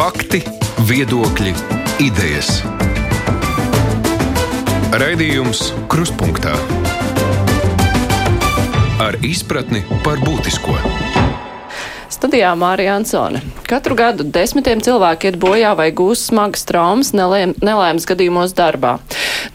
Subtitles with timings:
[0.00, 0.38] Fakti,
[0.88, 1.50] viedokļi,
[2.00, 2.62] idejas.
[4.96, 5.60] Raidījums
[5.92, 6.54] Krustpunktā
[9.04, 10.78] ar izpratni par būtisko.
[12.08, 13.44] Studijā Mārija Ansone.
[13.68, 18.96] Katru gadu desmitiem cilvēki iet bojā vai gūst smagas traumas nelēmas gadījumos darbā.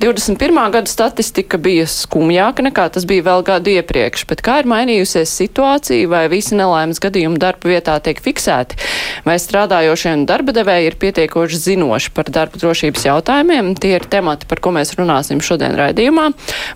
[0.06, 0.72] 21.
[0.72, 6.05] gada statistika bija skumjāka nekā tas bija vēl gadu iepriekš, bet kā ir mainījusies situācija,
[6.12, 8.78] vai visi nelaimes gadījumi darba vietā tiek fiksēti,
[9.26, 14.46] vai strādājošie un darba devēji ir pietiekoši zinoši par darba drošības jautājumiem, tie ir temati,
[14.46, 16.27] par ko mēs runāsim šodien raidījumā.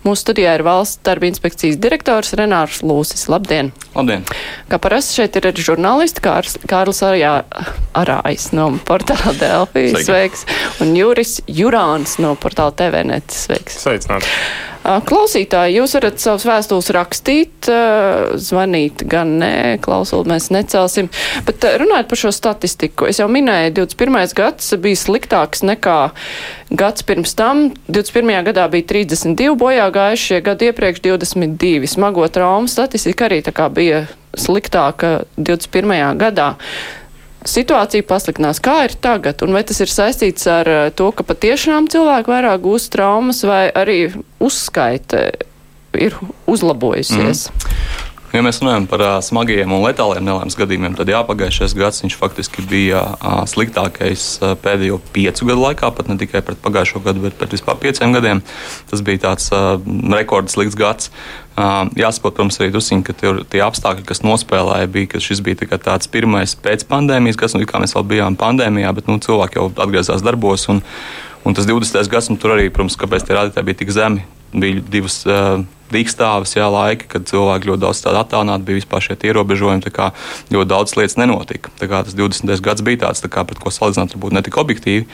[0.08, 3.28] Mūsu studijā ir valsts darba inspekcijas direktors Renārs Lūsis.
[3.30, 3.70] Labdien!
[3.94, 4.26] Labdien!
[4.74, 7.36] Kā parasti šeit ir arī žurnālisti Kārs, Kārlis Arjā,
[7.94, 10.48] Arājs no portāla Delfī, sveiks,
[10.82, 13.40] un Juris Jurāns no portāla TVN interneta.
[13.46, 13.80] Sveiks!
[13.84, 14.28] Sveicināti!
[14.80, 17.68] Klausītāji, jūs varat savus vēstules rakstīt,
[18.40, 19.52] zvanīt, gan nē,
[19.84, 21.10] klausuli mēs necelsim,
[21.46, 24.34] bet runājot par šo statistiku, es jau minēju, 21.
[24.40, 25.98] gads bija sliktāks nekā
[26.72, 27.68] gads pirms tam.
[27.92, 28.32] 21.
[28.48, 31.84] gadā bija 32 bojā gājušie, gadu iepriekš 22.
[31.92, 34.06] Smago traumu statistika arī tā kā bija
[34.40, 36.16] sliktāka 21.
[36.24, 36.54] gadā
[37.48, 38.60] situācija pasliktinās.
[38.64, 39.44] Kā ir tagad?
[39.46, 43.68] Un vai tas ir saistīts ar eh, to, ka patiešām cilvēki vairāk gūst traumas, vai
[43.72, 44.02] arī
[44.44, 45.24] uzskaite
[45.98, 46.18] ir
[46.50, 47.48] uzlabojusies?
[47.50, 48.09] Mm.
[48.30, 52.62] Ja mēs runājam par uh, smagiem un letāliem nelaimes gadījumiem, tad jā, pagājušais gads faktiski
[52.70, 57.40] bija uh, sliktākais uh, pēdējo piecu gadu laikā, pat ne tikai pret pagājušo gadu, bet
[57.40, 58.44] pret vispār pieciem gadiem.
[58.92, 59.82] Tas bija tāds uh,
[60.14, 61.10] rekords slikts gads.
[61.58, 65.66] Uh, jāsaprot, protams, arī dusiņi, ka tie, tie apstākļi, kas nospēlēja, bija, ka šis bija
[65.82, 70.22] tāds pirmais pēc pandēmijas gads, nu, mēs vēl bijām pandēmijā, bet nu, cilvēki jau atgriezās
[70.22, 70.70] darbos.
[70.70, 70.84] Un,
[71.50, 71.98] un tas 20.
[72.14, 75.24] gadsimts, nu, tur arī, protams, kāpēc tie rādītāji bija tik zemi, bija divas.
[75.26, 79.94] Uh, dīkstāvis, jā, laiki, kad cilvēki ļoti daudz tādu attālināti, bija vispār šie ierobežojumi, tā
[79.94, 80.10] kā
[80.54, 81.74] ļoti daudz lietas nenotika.
[81.80, 82.56] Tā kā tas 20.
[82.66, 85.06] gads bija tāds, tā kā, pret ko salīdzināt, varbūt ne tik objektīvi,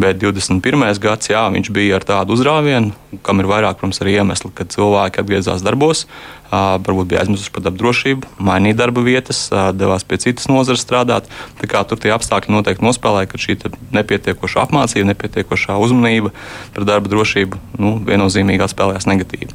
[0.00, 0.86] bet 21.
[1.02, 2.94] gads, jā, viņš bija ar tādu uzrāvienu,
[3.26, 6.06] kam ir vairāk, protams, arī iemesli, kad cilvēki atgriezās darbos,
[6.52, 9.46] varbūt bija aizmirsuši par darba drošību, mainīja darba vietas,
[9.76, 11.30] devās pie citas nozares strādāt.
[11.60, 13.56] Tur tie apstākļi noteikti nospēlēja, ka šī
[13.96, 16.32] nepietiekoša apmācība, nepietiekošā uzmanība
[16.76, 19.50] par darba drošību nu, viennozīmīgi atspēlējās negatīvi.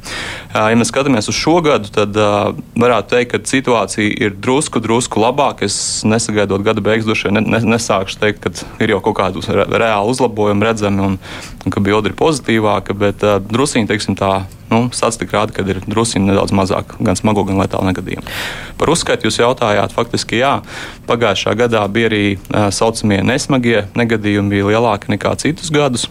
[0.54, 2.18] Ja mēs skatāmies uz šo gadu, tad
[2.78, 5.68] varētu teikt, ka situācija ir drusku, drusku labāka.
[5.68, 10.14] Es nesagaidot gada beigas, droši vien ne, nesākšu teikt, ka ir jau kaut kādi reāli
[10.14, 11.18] uzlabojumi redzami un,
[11.68, 16.20] un ka bilde ir pozitīvāka, bet druskuļi, teiksim, tā nu, statistika rāda, ka ir drusku
[16.22, 18.24] nedaudz mazāk gan smago, gan letālu negadījumu.
[18.80, 20.58] Par uzskaitu jūs jautājāt, faktiski jā,
[21.08, 26.08] pagājušā gadā bija arī tā saucamie nesmagie negadījumi, bija lielāki nekā citus gadus.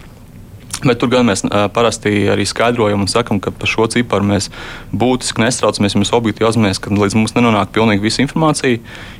[0.86, 1.42] Bet tur gan mēs
[1.74, 4.52] parasti arī skaidrojam un sakam, ka par šo ciparu mēs
[4.94, 5.96] būtiski nestraucamies.
[5.98, 8.78] Mēs objektīvi apzināmies, ka līdz mums nenonāk pilnīgi visa informācija,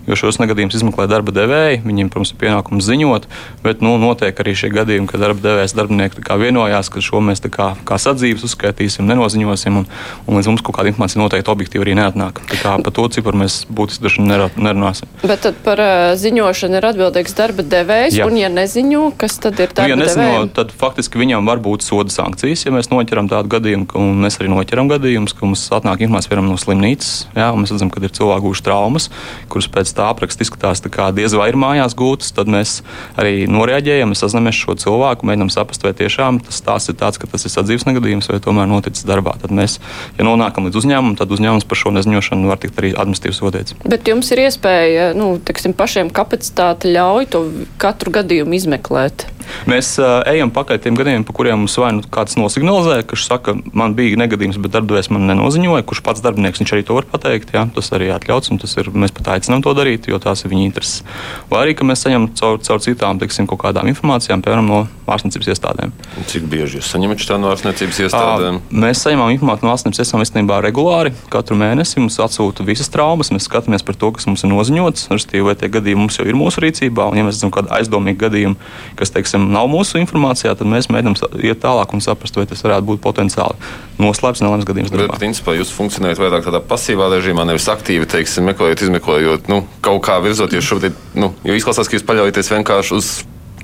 [0.08, 1.82] jo šos negadījumus izmeklē darba devēji.
[1.88, 3.26] Viņiem, protams, ir pienākums ziņot,
[3.66, 7.72] bet nu, notiek arī šie gadījumi, kad darba devējs darbinieki vienojās, ka šo mēs kā,
[7.88, 9.90] kā sadzīves uzskaitīsim, nenoziņosim, un,
[10.28, 12.44] un līdz mums kaut kāda informācija noteikti objektīvi arī neatnāk.
[12.52, 15.10] Tā kā par to ciparu mēs būtiski daži nerunāsim.
[15.24, 18.28] Bet tad par uh, ziņošanu ir atbildīgs darba devējs, Jā.
[18.30, 19.90] un ja neziņo, kas tad ir tāds?
[19.90, 23.88] Nu, ja neziņo, tad faktiski viņam var būt soda sankcijas, ja mēs noķeram tādu gadījumu,
[24.00, 27.74] un mēs arī noķeram gadījumus, ka mums atnāk informācija piemēram no slimnīcas, jā, un mēs
[27.74, 29.10] redzam, ka ir cilvēki guvuši traumas,
[29.52, 30.84] kuras pēc tā apraksta izskatās
[31.18, 32.82] diez vai ir mājās gūtas, tad mēs
[33.20, 37.30] arī noreaģējam, mēs sazināmies šo cilvēku, mēģinām saprast, vai tiešām tas tās ir tāds, ka
[37.32, 39.38] tas ir sadzīves negadījums vai tomēr noticis darbā.
[39.42, 39.80] Tad mēs,
[40.18, 43.78] ja nonākam līdz uzņēmumam, tad uzņēmums par šo neziņošanu var tikt arī administratīvs sodīts.
[43.88, 47.44] Bet jums ir iespēja, nu, teksim, pašiem kapacitāte ļauj to
[47.82, 49.28] katru gadījumu izmeklēt.
[49.70, 53.56] Mēs uh, ejam pakaļ tiem gadījumiem, par kuriem mums vai nu kāds nosignalizē, kurš saka,
[53.78, 57.54] man bija negadījums, bet darbdevējs man nenoziņoja, kurš pats darbinieks viņš arī to var pateikt.
[57.56, 60.54] Jā, tas arī atļauts, un tas ir, mēs pat aicinām to darīt, jo tās ir
[60.54, 61.04] viņa intereses.
[61.52, 65.52] Vai arī, ka mēs saņemam caur, caur citām, teiksim, kaut kādām informācijām, piemēram, no ārstniecības
[65.54, 65.94] iestādēm.
[66.28, 68.60] Cik bieži jūs saņemat šo no ārstniecības iestādēm?
[68.60, 71.14] À, mēs saņemam informāciju no ārstniecības iestādēm īstenībā regulāri.
[71.34, 75.46] Katru mēnesi mums atsūta visas traumas, mēs skatāmies par to, kas mums ir noziņots, respektīvi,
[75.48, 78.60] vai tie gadījumi mums jau ir mūsu rīcībā, un ja mēs redzam kādu aizdomīgu gadījumu,
[79.00, 82.88] kas, teiksim, nav mūsu informācijā, tad mēs mēģinām iet tālāk un saprast, vai tas varētu
[82.90, 83.58] būt potenciāli
[84.02, 84.94] noslēpts nelaimes gadījums.
[84.94, 90.04] Bet, principā, jūs funkcionējat vairāk tādā pasīvā režīmā, nevis aktīvi, teiksim, meklējot, izmeklējot, nu, kaut
[90.08, 93.12] kā virzoties šobrīd, nu, jo izklausās, ka jūs paļaujaties vienkārši uz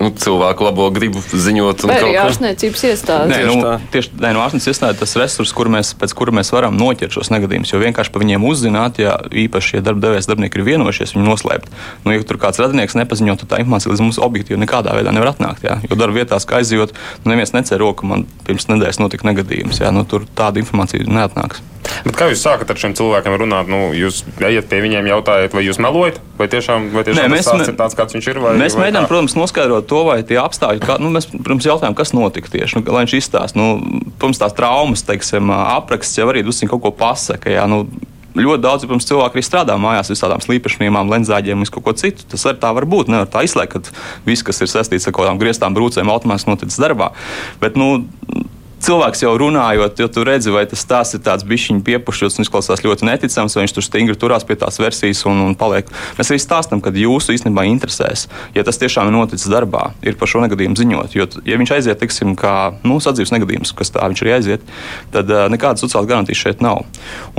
[0.01, 1.85] nu, cilvēku labo gribu ziņot.
[1.89, 3.29] Vai arī ārstniecības iestāde?
[3.31, 3.57] Nē, nu,
[3.93, 7.31] tieši nē, no ārstniecības iestāde tas resurs, kur mēs, pēc kura mēs varam noķert šos
[7.33, 7.73] negadījumus.
[7.73, 11.73] Jo vienkārši par viņiem uzzināt, ja īpaši šie darba devējs darbinieki ir vienojušies, viņu noslēpt.
[12.05, 15.33] Nu, ja tur kāds radinieks nepaziņo, tad tā informācija līdz mums objektīvi nekādā veidā nevar
[15.33, 15.65] atnākt.
[15.67, 15.79] Jā.
[15.87, 19.83] Jo darba vietās, kā aizjūt, nu, neviens necer roku, man pirms nedēļas notika negadījums.
[19.83, 19.93] Jā.
[19.95, 21.63] Nu, tur tāda informācija neatnāks.
[22.03, 23.69] Bet kā jūs sākat ar šiem cilvēkiem runāt?
[23.71, 27.49] Nu, jūs ejat pie viņiem, jautājat, vai jūs melojat, vai tiešām, vai tiešām Nē, mēs
[27.49, 28.39] tas ir tāds, kāds viņš ir?
[28.43, 31.97] Vai, Mēs vai mēģinām, protams, noskaidrot to, vai tie apstākļi, kā, nu, mēs, protams, jautājām,
[31.99, 33.59] kas notika tieši, nu, lai viņš izstāsta.
[33.59, 37.51] Nu, protams, tās traumas, teiksim, apraksts jau arī drusku kaut ko pasaka.
[37.53, 37.85] Jā, nu,
[38.33, 42.25] Ļoti daudz protams, cilvēku arī strādā mājās, visādām slīpešņiem, lenzāģiem, visu kaut ko citu.
[42.31, 43.11] Tas arī tā var būt.
[43.13, 46.81] Nevar tā izslēgt, ka viss, kas ir saistīts ar kaut kādām grieztām brūcēm, automātiski noticis
[46.81, 47.11] darbā.
[47.61, 48.01] Bet, nu,
[48.83, 52.83] cilvēks jau runājot, jo tu redzi, vai tas stāsts ir tāds bišķiņš piepušķots un izklausās
[52.83, 55.89] ļoti neticams, vai viņš tur stingri turās pie tās versijas un, un paliek.
[56.17, 60.31] Mēs arī stāstām, ka jūsu īstenībā interesēs, ja tas tiešām ir noticis darbā, ir par
[60.31, 61.15] šo negadījumu ziņot.
[61.15, 64.67] Jo, ja viņš aiziet, teiksim, kā nu, sadzīves negadījums, kas tā viņš arī aiziet,
[65.13, 66.83] tad uh, nekādas sociālas garantijas šeit nav.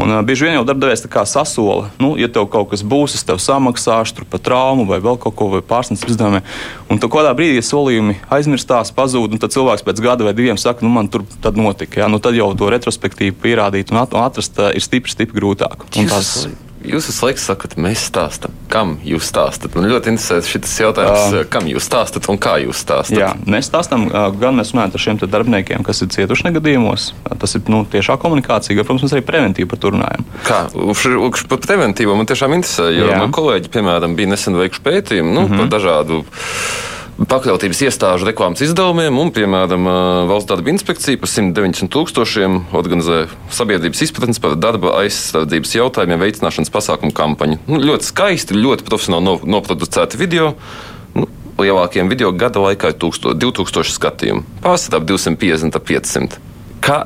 [0.01, 3.19] Un uh, bieži vien jau darbdevējs tā kā sasola, nu, ja tev kaut kas būs,
[3.19, 6.45] es tev samaksāšu par traumu vai vēl kaut ko, vai pārsniedz izdevumiem.
[6.93, 10.85] Un tad kādā brīdī solījumi aizmirstās, pazūd, un tad cilvēks pēc gada vai diviem saka,
[10.85, 12.01] nu man tur tad notika.
[12.01, 12.09] Ja?
[12.09, 15.89] Nu, tad jau to retrospektīvi pierādīt un at- un atrast uh, ir stipri, stipri grūtāk.
[15.97, 16.09] Un
[16.85, 18.53] Jūs, visu laiku sakat, mēs stāstām.
[18.69, 19.73] Kam jūs stāstat?
[19.73, 23.17] Man ļoti interesē šis jautājums, Um, kam jūs stāstat un kā jūs stāstat.
[23.17, 27.15] Jā, mēs stāstām, uh, gan mēs runājam ar šiem darbiniekiem, kas ir cietuši negadījumos.
[27.25, 30.29] Uh, Tas ir nu, tiešā komunikācija, gan, protams, mēs arī preventīvi par to runājam.
[30.45, 30.61] Kā?
[30.77, 35.41] Uz par preventīvo man tiešām interesē, jo man kolēģi, piemēram, bija nesen veikuši pētījumu nu,
[35.41, 35.59] mm -hmm.
[35.65, 36.25] par dažādu.
[37.15, 39.85] Pakļautības iestāžu reklāmas izdevumiem, un, piemēram,
[40.27, 43.21] Valsts darba inspekcija par 190 tūkstošiem organizē
[43.55, 47.61] sabiedrības izpratnes par darba aizsardzības jautājumiem, veicināšanas pasākumu kampaņu.
[47.71, 50.57] Nu, ļoti skaisti, ļoti profesionāli no, noproducēti video.
[51.15, 51.29] Nu,
[51.63, 54.43] lielākiem video gada laikā ir 1000 2000 skatījumu.
[54.65, 56.41] Pārsvarā ap 250, ap 500.
[56.83, 56.97] Kā,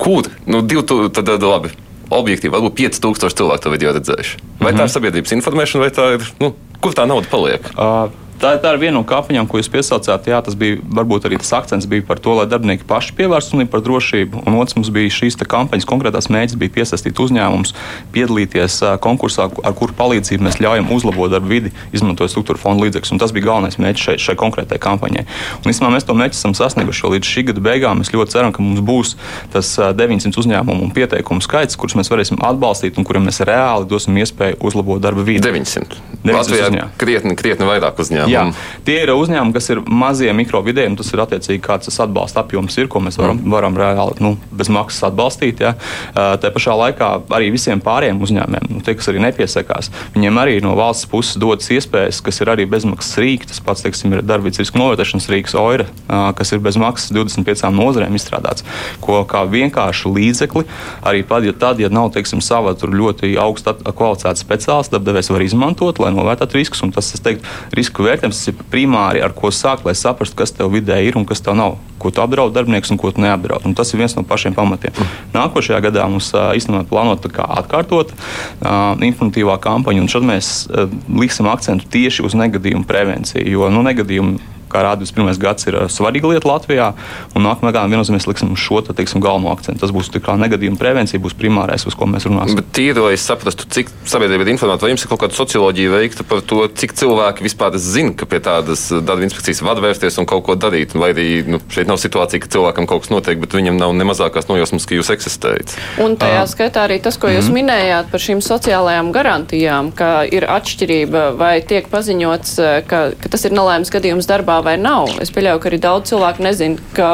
[0.00, 0.30] kur?
[0.48, 1.74] Nu, 2000, tad, tad labi.
[2.08, 4.40] Objektīvi, varbūt 5000 cilvēku to video redzējuši.
[4.64, 7.68] Vai tā ir sabiedrības informēšana, vai tā ir, nu, kur tā nauda paliek?
[7.76, 8.08] Uh,
[8.38, 10.28] Tā, tā ir viena no kampaņām, ko jūs piesaucāt.
[10.30, 13.72] Jā, tas bija varbūt arī tas akcents bija par to, lai darbinieki paši pievērstu uzmanību
[13.72, 14.44] par drošību.
[14.46, 17.74] Un otrs mums bija šīs kampaņas konkrētās mērķis bija piesaistīt uzņēmumus,
[18.14, 23.14] piedalīties konkursā, ar kuru palīdzību mēs ļaujam uzlabot darbu vidi, izmantojot struktūra fonda līdzekļus.
[23.14, 25.24] Un Tas bija galvenais mērķis šai, šai konkrētajai kampaņai.
[25.58, 27.98] Un, īstenībā, mēs to mērķi esam sasnieguši jau līdz šī gada beigām.
[27.98, 29.16] Mēs ļoti ceram, ka mums būs
[29.52, 33.90] tas ā, 900 uzņēmumu un pieteikumu skaits, kurus mēs varēsim atbalstīt un kuriem mēs reāli
[33.90, 35.42] dosim iespēju uzlabot darba vidi.
[35.42, 35.98] 900.
[36.22, 38.27] 900 Latvijā ir krietni, krietni vairāk uzņēmumu.
[38.32, 38.44] Jā,
[38.86, 42.42] tie ir uzņēmumi, kas ir mazie, mikro vidēji, un tas ir attiecīgi kāds tas atbalsta
[42.44, 45.62] apjoms ir, ko mēs varam, varam reāli nu, bez maksas atbalstīt.
[45.64, 45.74] Ja.
[46.14, 50.74] Tā pašā laikā arī visiem pārējiem uzņēmumiem, nu, tie, kas arī nepiesakās, viņiem arī no
[50.78, 53.48] valsts puses dotas iespējas, kas ir arī bezmaksas rīki.
[53.48, 57.72] Tas pats, teiksim, ir darbības riska novērtēšanas rīks OIRA, ā, kas ir bez maksas 25
[57.74, 58.66] nozarēm izstrādāts,
[59.04, 60.64] ko kā vienkāršu līdzekli
[61.08, 65.44] arī pat, ja tad, ja nav, teiksim, sava ļoti augsta kvalificēta speciālista, tad devējs var
[65.44, 66.82] izmantot, lai novērtētu riskus.
[66.86, 67.46] Un tas, es teiktu,
[67.76, 71.40] risku vērtējums ir primāri, ar ko sākt, lai saprastu, kas tev vidē ir un kas
[71.40, 71.78] tev nav.
[71.98, 73.64] Ko tu apdraud darbinieks un ko tu neapdraud.
[73.66, 74.94] Un tas ir viens no pašiem pamatiem.
[75.34, 80.86] Nākošajā gadā mums īstenībā plānot tā kā atkārtot uh, informatīvā kampaņu, un šad mēs uh,
[81.18, 83.46] liksim akcentu tieši uz negadījumu prevenciju.
[83.50, 84.38] Jo nu, negadījumu
[84.70, 85.40] kā rāda 21.
[85.42, 86.88] gads, ir svarīga lieta Latvijā.
[87.34, 89.82] Un nākamajā gadā viennozīmīgi liksim šo te, teiksim, galveno akcentu.
[89.82, 92.58] Tas būs negadījuma prevencija, būs primārais, uz ko mēs runāsim.
[92.60, 95.94] Bet tīri, lai es saprastu, cik sabiedrība ir informēta, vai jums ir kaut kāda socioloģija
[95.94, 100.28] veikta par to, cik cilvēki vispār zina, ka pie tādas darba inspekcijas var vērsties un
[100.28, 100.96] kaut ko darīt.
[100.98, 104.06] Vai arī nu, šeit nav situācija, ka cilvēkam kaut kas notiek, bet viņam nav ne
[104.08, 105.74] mazākās nojausmas, ka jūs eksistējat.
[106.04, 111.24] Un tajā skaitā arī tas, ko jūs minējāt par šīm sociālajām garantijām, ka ir atšķirība
[111.38, 112.54] vai tiek paziņots,
[112.88, 115.10] ka, ka tas ir nelaimes gadījums darbā vai nav.
[115.22, 117.10] Es pieļauju, ka arī daudz cilvēku nezina, ka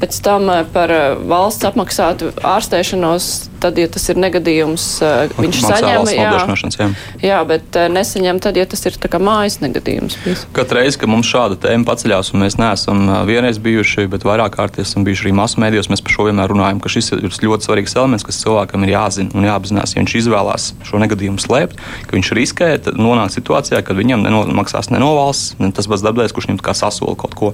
[0.00, 3.30] pēc tam eh, par eh, valsts apmaksātu ārstēšanos,
[3.62, 6.04] tad, ja tas ir negadījums, eh, viņš saņem.
[6.08, 6.88] nodrošināšanas, jā.
[7.22, 10.18] jā, bet eh, nesaņem tad, ja tas ir tā kā mājas negadījums.
[10.56, 14.56] Katru reizi, kad mums šāda tēma paceļās, un mēs neesam ā, vienreiz bijuši, bet vairāk
[14.58, 17.68] kārt esam bijuši arī masu mēdījos, mēs par šo vienmēr runājam, ka šis ir ļoti
[17.68, 19.94] svarīgs elements, kas cilvēkam ir jāzina un jāapzinās.
[19.94, 21.78] Ja viņš izvēlās šo negadījumu slēpt,
[22.08, 26.04] ka viņš riskē, tad nonāk situācijā, kad viņam nemaksās ne no valsts, ne tas pats
[26.04, 27.52] darbdevējs, kurš viņam kā sasola kaut ko.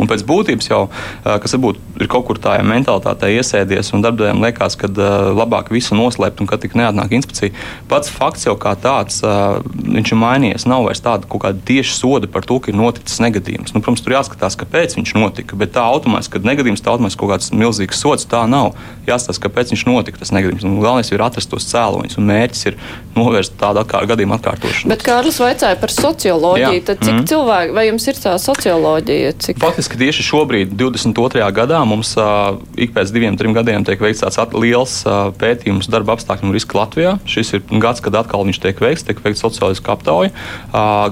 [0.00, 0.82] Un pēc būtības jau,
[1.24, 5.10] kas varbūt ir kaut kur tā ja mentalitātē iesēdies, un darbdevējiem liekas, ka ā,
[5.50, 7.50] labāk visu noslēpt un ka tik neatnāk inspekcija.
[7.90, 10.66] Pats fakts jau kā tāds, viņš ir mainījies.
[10.70, 13.74] Nav vairs tāda kaut kāda tieša soda par to, ka ir noticis negadījums.
[13.74, 17.34] Nu, protams, tur jāskatās, kāpēc viņš notika, bet tā automātiski, kad negadījums tā automātiski kaut
[17.34, 18.76] kāds milzīgs sods, tā nav.
[19.08, 20.64] Jāstāsta, kāpēc viņš notika tas negadījums.
[20.68, 22.78] Un galvenais ir atrast tos cēloņus, un mērķis ir
[23.16, 24.92] novērst tādu atkār, gadījumu atkārtošanu.
[24.92, 26.78] Bet Kārlis vaicāja par socioloģiju.
[26.78, 26.84] Jā.
[26.90, 27.26] Tad cik Mhm.
[27.32, 29.32] cilvēki, vai jums ir tā socioloģija?
[29.42, 29.58] Cik...
[29.60, 31.42] Faktiski tieši šobrīd, 22.
[31.56, 36.14] gadā, mums uh, ik pēc diviem, trim gadiem tiek veikts tāds liels uh, pētījums darba
[36.16, 37.16] apstākļu riska Latvijā.
[37.28, 40.30] Šis ir gads, kad atkal viņš tiek veikts, tiek veikts sociāliska aptauja.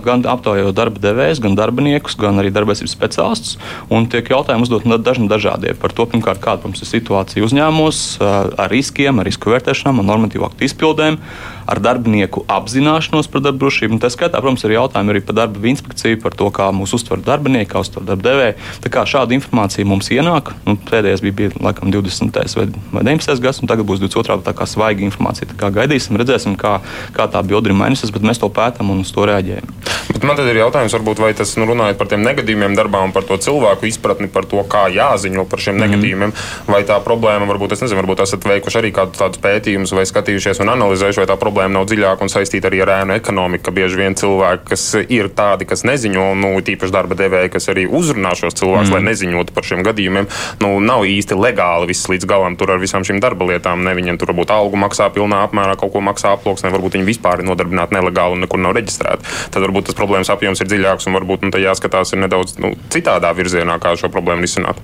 [0.04, 3.58] Gan aptaujājot darba devējus, gan darbiniekus, gan arī darbības speciālistus.
[3.92, 8.72] Un tiek jautājumi uzdot dažni dažādie par to, pirmkārt, kāda mums ir situācija uzņēmumos, ar
[8.72, 11.20] riskiem, ar risku vērtēšanām, ar normatīvu aktu izpildēm
[11.68, 14.00] ar darbinieku apzināšanos par darba drošību.
[14.00, 17.70] Tā skaitā, protams, ir jautājumi arī par darba inspekciju, par to, kā mūs uztver darbinieki,
[17.74, 18.56] kā uztver darba devēji.
[18.84, 22.40] Tā kā šāda informācija mums ienāk, nu, pēdējais bija, bija laikam 20.
[22.58, 23.44] vai, vai 19.
[23.44, 24.40] gads, un tagad būs 22.
[24.46, 25.50] tā kā svaiga informācija.
[25.52, 26.78] Tā kā gaidīsim, redzēsim, kā,
[27.16, 29.76] kā tā biodri mainīsies, bet mēs to pētām un uz to reaģējam.
[30.08, 33.26] Bet man ir jautājums, varbūt, vai tas, nu, runājot par tiem negadījumiem darbā un par
[33.28, 35.84] to cilvēku izpratni par to, kā jāziņo par šiem mm.
[35.84, 36.32] negadījumiem,
[36.70, 40.72] vai tā problēma, varbūt, nezinu, varbūt esat veikuši arī kādu tādu pētījumus vai skatījušies un
[40.74, 43.72] analizējuši, vai tā problēma problēma nav dziļāka un saistīta arī ar ēnu ekonomiku.
[43.74, 48.34] Bieži vien cilvēki, kas ir tādi, kas neziņo, nu, tīpaši darba devēji, kas arī uzrunā
[48.38, 48.94] šos cilvēkus, mm.
[48.94, 50.28] lai neziņotu par šiem gadījumiem,
[50.62, 53.82] nu, nav īsti legāli viss līdz galam tur ar visām šīm darba lietām.
[53.82, 57.42] Ne viņiem tur varbūt algu maksā pilnā apmērā, kaut ko maksā aploksnē, varbūt viņi vispār
[57.42, 59.26] ir nodarbināti nelegāli un nekur nav reģistrēti.
[59.54, 63.80] Tad varbūt tas problēmas apjoms ir dziļāks un varbūt nu, jāskatās nedaudz nu, citādā virzienā,
[63.82, 64.78] kā šo problēmu risināt.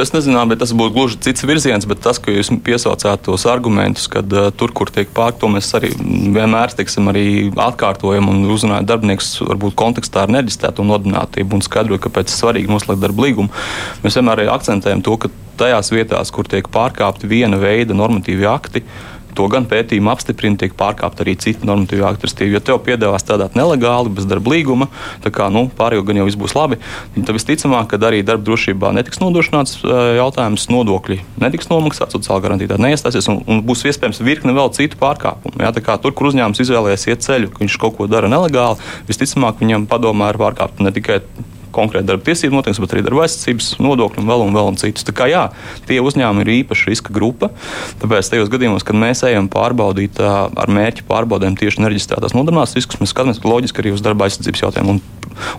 [0.00, 4.06] Es nezinu, bet tas būtu gluži cits virziens, bet tas, ka jūs piesaucāt tos argumentus,
[4.10, 8.88] ka uh, tur, kur tiek pārkt, to mēs arī vienmēr teiksim, arī atkārtojam un uzrunājam
[8.88, 13.52] darbiniekus varbūt kontekstā ar nereģistrēto nodarbinātību un skaidrojam, kāpēc ir svarīgi noslēgt darba līgumu.
[14.04, 18.84] Mēs vienmēr arī akcentējam to, ka tajās vietās, kur tiek pārkāpti viena veida normatīvi akti,
[19.38, 22.48] To gan pētījuma apstiprina, tiek pārkāpta arī citi normatīvi akti.
[22.52, 24.88] Ja tev piedāvā strādāt nelegāli, bez darba līguma,
[25.24, 26.78] tad kā, nu, pārējo gan jau viss būs labi,
[27.14, 29.80] tad visticamāk, ka arī darba drošībā netiks nodrošināts
[30.18, 35.62] jautājums, nodokļi netiks nomaksāti, sociāla garantīta neiestāsies un, un būs iespējams virkne vēl citu pārkāpumu.
[35.62, 39.62] Ja, kā, tur, kur uzņēmums izvēlēsies iet ceļu, ka viņš kaut ko dara nelegāli, visticamāk
[39.62, 41.22] viņam padomā ir pārkāpt ne tikai
[41.74, 45.06] konkrēti darba tiesību noteikums, bet arī darba aizsardzības nodokļu un vēl un vēl un citus.
[45.08, 45.46] Tā kā jā,
[45.88, 47.52] tie uzņēmumi ir īpaša riska grupa.
[48.02, 53.14] Tāpēc tajos gadījumos, kad mēs ejam pārbaudīt ar mērķi pārbaudēm tieši nereģistrētās nodarbinātības riskus, mēs
[53.14, 55.00] skatāmies loģiski arī uz darba aizsardzības jautājumu.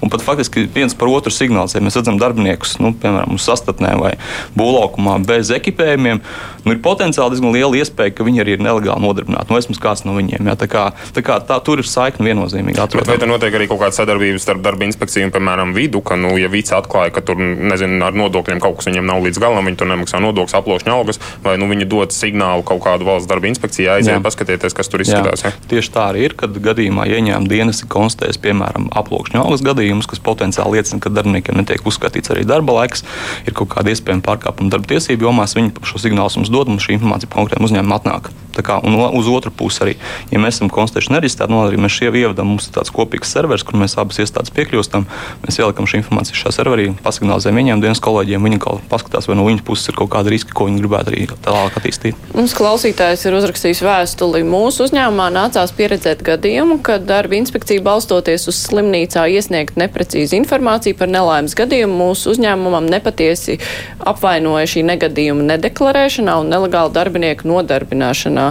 [0.01, 4.13] Un, pat faktiski viens par otru signāls, ja mēs redzam darbiniekus, nu, piemēram, sastatnē vai
[4.59, 6.21] būvlaukumā bez ekipējumiem,
[6.67, 9.49] nu, ir potenciāli diezgan liela iespēja, ka viņi arī ir nelegāli nodarbināti.
[9.49, 10.45] Nu, vismaz kāds no viņiem.
[10.51, 12.79] Jā, tā kā, tā kā tā, tur ir saikne viennozīmīgi.
[13.03, 16.03] Vai tur notiek arī kaut kāda sadarbība starp darba inspekciju un, piemēram, vidu?
[16.03, 19.39] ka, nu, ja vīds atklāja, ka tur, nezinu, ar nodokļiem kaut kas viņam nav līdz
[19.41, 23.29] galam, viņi tur nemaksā nodokļus, aplošņa algas, vai nu, viņi dod signālu kaut kādu valsts
[23.31, 25.45] darba inspekcijai, aiziet, paskatieties, kas tur izskatās.
[25.45, 25.53] Ja?
[25.71, 30.21] Tieši tā arī ir, kad gadījumā ieņēmuma dienas ir konstatējis, piemēram, aplošņa algas gadījumus, kas
[30.23, 33.05] potenciāli liecina, ka darbiniekiem netiek uzskatīts arī darba laiks,
[33.47, 36.97] ir kaut kāda iespējama pārkāpuma darba tiesību jomās, viņi šo signālu mums dod, mums šī
[36.97, 38.31] informācija konkrētam uzņēmumam atnāk.
[38.53, 39.93] Kā, un uz otru pusi arī,
[40.29, 43.65] ja mēs esam konstatējuši nereģistrētu, no arī mēs šie ievedam, mums ir tāds kopīgs serveris,
[43.65, 45.07] kur mēs abas iestādes piekļūstam,
[45.45, 49.47] mēs ieliekam šo informāciju šajā serverī, pasignalizējam viņiem, dienas kolēģiem, viņi kaut paskatās, vai no
[49.47, 52.19] viņas puses ir kaut kāda riska, ko viņi gribētu arī tālāk attīstīt.
[52.37, 54.43] Mums klausītājs ir uzrakstījis vēstuli.
[54.47, 61.11] Mūsu uzņēmumā nācās pieredzēt gadījumu, kad darba inspekcija balstoties uz slimnīcā iesniegt neprecīzu informāciju par
[61.11, 63.57] nelaimes gadījumu, mūsu uzņēmumam nepatiesi
[64.03, 68.42] apvainoja šī negadījuma nedeklarēšanā un nelegāla darbinieku nodarbināšanā.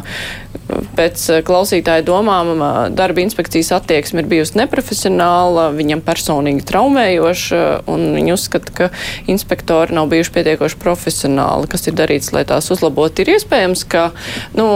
[0.96, 2.52] Pēc eh, klausītāja domām
[2.96, 8.90] darba inspekcijas attieksme ir bijusi neprofesionāla, viņam personīgi traumējoša, un viņi uzskata, ka
[9.32, 11.70] inspektori nav bijuši pietiekoši profesionāli.
[11.72, 13.24] Kas ir darīts, lai tās uzlabotu?
[13.24, 14.10] Ir iespējams, ka
[14.58, 14.68] nu,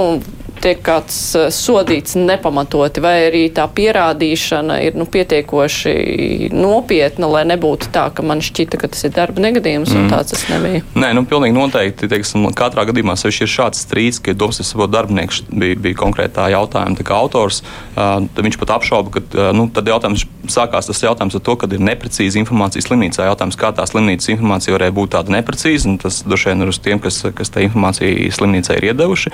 [0.63, 7.91] tiek kāds eh, sodīts nepamatoti, vai arī tā pierādīšana ir nu, pietiekoši nopietna, lai nebūtu
[7.95, 10.03] tā, ka man šķita, ka tas ir darba negadījums, mm.
[10.03, 10.85] un tāds tas nebija.
[10.97, 12.11] Nē, nu, pilnīgi noteikti.
[12.11, 17.63] Teiksim, katrā gadījumā sevišķi ir šāds strīds, ka ka darbinieks bija, bija konkrētā jautājuma autors.
[17.97, 21.83] Uh, viņš pat apšauba, ka nu, tad jautājums sākās tas jautājums ar to, ka ir
[21.83, 23.27] neprecīza informācija slimnīcā.
[23.31, 26.81] Jautājums, kā tā slimnīcas informācija varēja būt tāda neprecīza, un tas droši vien ir uz
[26.83, 29.33] tiem, kas, kas tā informāciju slimnīcā ir iedevuši.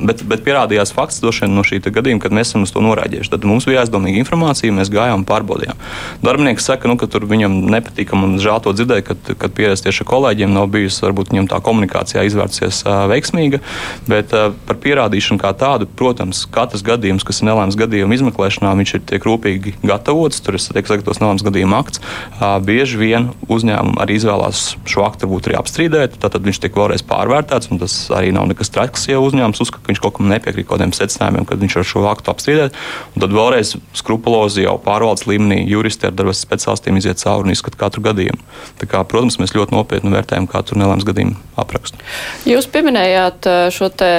[0.00, 3.30] Bet, bet pierādījās fakts no šī gadījuma, kad mēs esam uz to norādījuši.
[3.32, 5.78] Tad mums bija aizdomīga informācija, mēs gājām un pārbaudījām.
[6.26, 10.02] Darbinieks saka, nu, ka tur viņam nepatīk, un žēl to dzirdēt, kad, kad pieredz tieši
[10.04, 13.62] ar kolēģiem nav bijusi, varbūt viņam tā komunikācijā izvērsies uh, veiksmīga.
[14.10, 18.96] Bet uh, par pierādīšanu kā tādu, protams, katrs gadījums, kas ir nelēms gadījuma izmeklēšanā, viņš
[18.98, 20.42] ir tiek rūpīgi gatavots.
[20.42, 22.02] Tur ir tiek sagatavots nelēms gadījuma akts.
[22.36, 27.04] Uh, bieži vien uzņēmumi arī izvēlās šo aktu varbūt arī apstrīdēt, tad viņš tiek vēlreiz
[27.06, 30.66] pārvērtēts, un tas arī nav nekas traks, ja uzņēmums uzskata, ka viņš kaut nosaukumu, nepiekrīt
[30.66, 32.76] kaut kādiem secinājumiem, kad viņš var šo aktu apstrīdēt.
[33.16, 38.02] Tad vēlreiz skrupulozi jau pārvaldes līmenī juristi ar darba speciālistiem iziet cauri un izskata katru
[38.02, 38.40] gadījumu.
[38.80, 41.98] Tā kā, protams, mēs ļoti nopietni vērtējam katru nelēmas gadījumu aprakstu.
[42.46, 44.10] Jūs pieminējāt šo te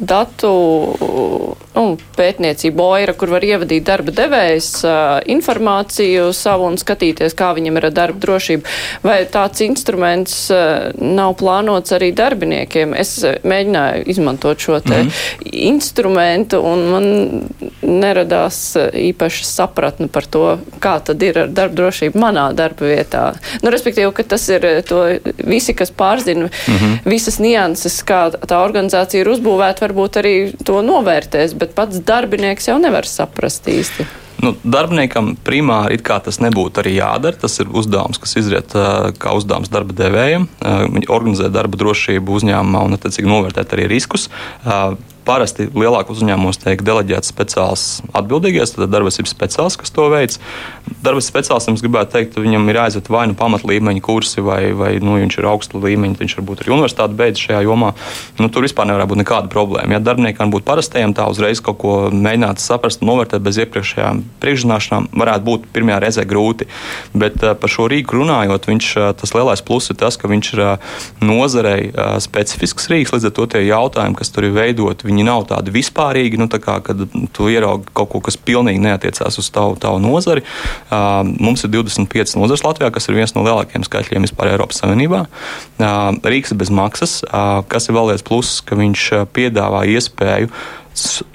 [0.00, 0.52] datu
[1.76, 1.84] nu,
[2.16, 4.70] pētniecību, OIRA, kur var ievadīt darba devējs
[5.32, 8.76] informāciju savu un skatīties, kā viņam ir ar darba drošību.
[9.04, 10.38] Vai tāds instruments
[10.96, 12.96] nav plānots arī darbiniekiem?
[12.96, 15.45] Es mēģināju izmantot šo te mm -hmm.
[15.52, 17.06] Instrumentu un man
[17.82, 20.44] neradās īpaši sapratni par to,
[20.82, 23.24] kā tad ir ar darba drošību manā darba vietā.
[23.62, 25.04] Nu, respektīvi, ka tas ir to
[25.44, 26.98] visi, kas pārzina mm -hmm.
[27.04, 32.78] visas nianses, kā tā organizācija ir uzbūvēta, varbūt arī to novērtēs, bet pats darbinieks jau
[32.78, 34.06] nevar saprast īsti.
[34.42, 37.36] Nu, darbiniekam primāri tas nebūtu arī jādara.
[37.40, 38.74] Tas ir uzdevums, kas izriet
[39.18, 40.48] kā uzdevums darba devējiem.
[40.92, 44.28] Viņi organizē darba drošību uzņēmumā un, attiecīgi, novērtēt arī riskus
[45.26, 47.84] parasti lielākos uzņēmumos tiek deleģēts speciāls
[48.16, 50.40] atbildīgais, tad darbības speciālists, kas to veids.
[51.02, 55.38] Darbības speciālistam gribētu teikt, viņam ir jāiziet vai nu pamatlīmeņa kursi, vai, vai nu, viņš
[55.40, 57.92] ir augsta līmeņa, viņš varbūt arī universitāti beidz šajā jomā.
[58.38, 59.96] Nu, tur vispār nevar būt nekāda problēma.
[59.96, 65.46] Ja darbiniekam būtu parastajiem tā uzreiz kaut ko mēģināt saprast, novērtēt bez iepriekšējām priekšzināšanām, varētu
[65.48, 66.68] būt pirmajā reizē grūti.
[67.16, 70.64] Bet par šo rīku runājot, viņš, tas lielais pluss ir tas, ka viņš ir
[71.24, 71.90] nozarei
[72.22, 76.38] specifisks rīks, līdz ar to tie jautājumi, kas tur ir veidoti, viņi nav tādi vispārīgi,
[76.40, 77.00] nu, tā kā, kad
[77.34, 80.44] tu ieraugi kaut ko, kas pilnīgi neatiecās uz tavu, tavu nozari.
[80.90, 85.24] Uh, mums ir 25 nozares Latvijā, kas ir viens no lielākajiem skaitļiem vispār Eiropas Savienībā.
[85.80, 90.52] Uh, Rīks ir bez maksas, uh, kas ir vēl viens pluss, ka viņš piedāvā iespēju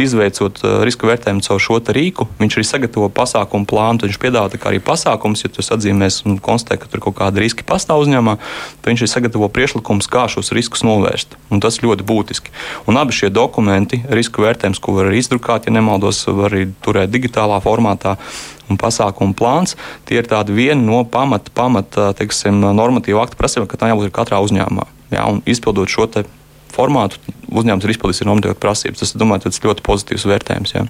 [0.02, 4.08] izveicot uh, riska vērtējumu caur šo rīku, viņš arī sagatavo pasākumu plānu.
[4.08, 8.04] Viņš piedāvā arī pasākumus, ja tas atzīmēs un konstatē, ka tur kaut kāda riska pastāv
[8.06, 8.38] uzņēmumā,
[8.82, 11.38] tad viņš arī sagatavo priekšlikumus, kā šos riskus novērst.
[11.54, 12.54] Un tas ļoti būtiski.
[12.90, 17.62] Un abi šie dokumenti, riska vērtējums, ko var izdrukāt, ja nemaldos, var arī turēt digitālā
[17.64, 18.18] formātā
[18.72, 19.76] un pasākumu plāns.
[20.08, 24.42] Tie ir tādi vieni no pamata, pamata teiksim, normatīvu aktu prasībām, ka tā jābūt katrā
[24.44, 24.88] uzņēmumā.
[25.12, 26.08] Jā, un izpildot šo
[26.76, 27.20] formātu
[27.52, 29.04] uzņēmums ir izpildījis normatīvas prasības.
[29.04, 30.76] Tas, domāju, tas ļoti pozitīvs vērtējums.
[30.76, 30.86] Jā.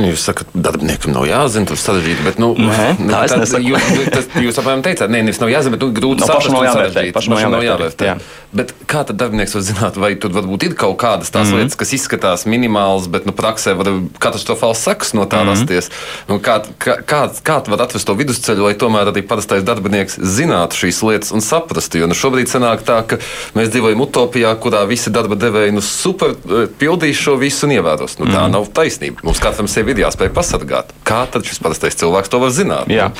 [0.00, 2.24] Nu, jūs sakat, darbiniekam nav jāzina, tas sarežģīti.
[2.24, 5.74] Bet, nu, Nē, nu, tā tad, jūs, tas, jūs apmēram teicāt, nē, nevis nav jāzina,
[5.76, 7.12] bet nu, grūti no, saprast, no sarežģīti.
[7.16, 8.08] Pašam nav jāvērtē.
[8.08, 8.14] Jā.
[8.56, 11.60] Bet kā tad darbinieks var zināt, vai tur varbūt ir kaut kādas tās mm -hmm.
[11.60, 15.88] lietas, kas izskatās minimālas, bet nu, praksē var katastrofāls seks no tā rasties?
[15.88, 16.32] Mm -hmm.
[16.32, 20.80] nu, kā, kā, kā, kā var atrast to vidusceļu, lai tomēr arī parastais darbinieks zinātu
[20.80, 21.98] šīs lietas un saprastu?
[21.98, 23.18] Jo nu, šobrīd sanāk tā, ka
[23.54, 28.18] mēs dzīvojam utopijā, kurā visi darba devēji nu, super eh, pildīs šo visu un ievēros.
[28.18, 28.52] Nu, tā mm -hmm.
[28.52, 29.20] nav taisnība.
[29.22, 30.94] Mums katram sevi ir jāspēj pasargāt.
[31.06, 32.90] Kā tad šis parastais cilvēks to var zināt?
[32.92, 33.10] Jā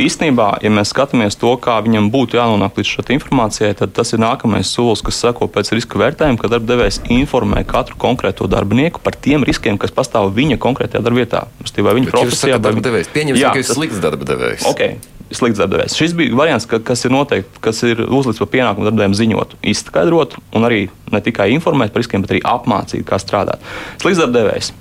[0.00, 4.22] īstenībā, ja mēs skatāmies to, kā viņam būtu jānonāk līdz šai informācijai, tad tas ir
[4.22, 9.46] nākamais solis, kas seko pēc riska vērtējuma, kad darbdevējs informē katru konkrēto darbinieku par tiem
[9.48, 11.46] riskiem, kas pastāv viņa konkrētajā darbvietā.
[11.82, 13.10] Vai viņa profesijā, vai darba devējs?
[13.14, 14.68] Pieņemsim, ka jūs slikts darba devējs.
[14.72, 14.98] Okay.
[15.32, 15.96] Slikts darbdevējs.
[15.96, 20.36] Šis bija variants, ka, kas ir noteikti, kas ir uzlikts par pienākumu darbdevējiem ziņot, izskaidrot
[20.52, 23.64] un arī ne tikai informēt par riskiem, bet arī apmācīt, kā strādāt.
[24.02, 24.74] Slikts darbdevējs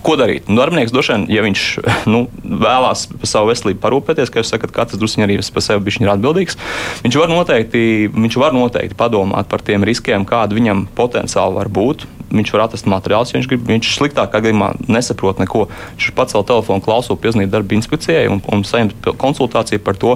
[0.00, 0.48] Ko darīt?
[0.48, 1.64] Nu, darbinieks droši vien, ja viņš
[2.12, 6.12] nu, vēlās par savu veselību parūpēties, kā jūs sakat, katrs druskuļi arī par sevi ir
[6.12, 6.56] atbildīgs,
[7.04, 7.82] viņš var, noteikti,
[8.14, 12.08] viņš var noteikti padomāt par tiem riskiem, kādi viņam potenciāli var būt.
[12.30, 13.64] Viņš var atrast materiālus, ja viņš grib.
[13.66, 15.64] Viņš sliktākā gadījumā nesaprot neko.
[15.96, 20.12] Viņš pacēla telefonu, klausot, piezvanīt darba inspekcijai un, un saņemt konsultāciju par to,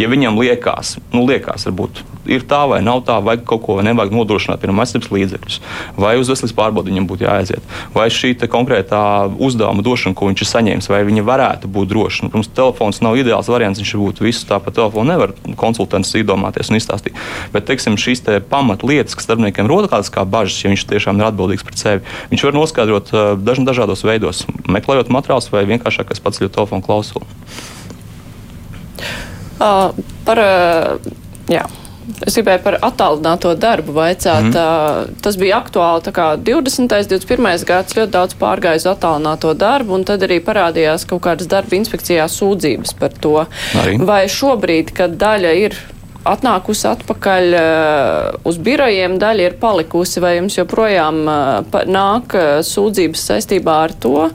[0.00, 4.14] ja viņam liekas, nu, liekas, varbūt ir tā vai nav tā, vai kaut ko nevajag
[4.14, 5.58] nodrošināt, piemēram, aizsardzības līdzekļus,
[5.98, 9.02] vai uz veselības pārbaudi viņam būtu jāaiziet, vai šī konkrētā
[9.42, 12.26] uzdevuma došana, ko viņš ir saņēmis, vai viņa varētu būt droša.
[12.26, 16.70] Nu, protams, telefons nav ideāls variants, viņš būtu visu tā pa telefonu, nevar konsultants iedomāties
[16.72, 17.16] un izstāstīt.
[17.54, 21.28] Bet, teiksim, šīs te pamatlietas, kas darbiniekiem rodas kādas kā bažas, ja viņš tiešām ir
[21.30, 26.54] atbildīgs par sevi, viņš var noskaidrot uh, dažādos veidos, meklējot materiālus vai vienkāršākais pats ļoti
[26.54, 27.26] telefonu klausuli.
[29.58, 29.90] Uh,
[30.26, 31.12] par, uh,
[31.50, 31.64] jā.
[32.24, 34.48] Es gribēju par attālināto darbu vaicāt.
[34.48, 35.18] Mm.
[35.24, 36.14] Tas bija aktuāli
[36.46, 36.88] 20.
[36.88, 37.66] 21.
[37.68, 42.26] gads, ļoti daudz pārgāja uz attālināto darbu, un tad arī parādījās kaut kādas darba inspekcijā
[42.32, 43.36] sūdzības par to.
[43.82, 43.98] Arī.
[44.08, 45.76] Vai šobrīd, kad daļa ir
[46.28, 47.54] atnākusi atpakaļ
[48.48, 51.22] uz birojiem, daļa ir palikusi, vai jums joprojām
[51.88, 54.28] nāk sūdzības saistībā ar to,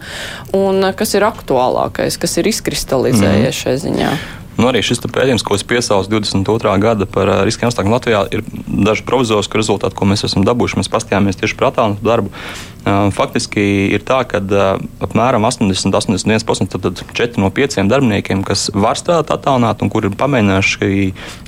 [0.57, 3.59] un kas ir aktuālākais, kas ir izkristalizējies mm.
[3.59, 4.13] šai ziņā?
[4.53, 6.73] Nu, arī šis pētījums, ko es piesaucu 22.
[6.81, 10.77] gada par riskiem apstākļiem Latvijā, ir daži provizoriski rezultāti, ko mēs esam dabūjuši.
[10.79, 12.31] Mēs paskatījāmies tieši par attālinātu darbu.
[13.15, 13.63] Faktiski
[13.95, 14.41] ir tā, ka
[15.07, 20.91] apmēram 80-81% tad 4 no 5 darbiniekiem, kas var strādāt attālināti un kuri ir pamēģinājuši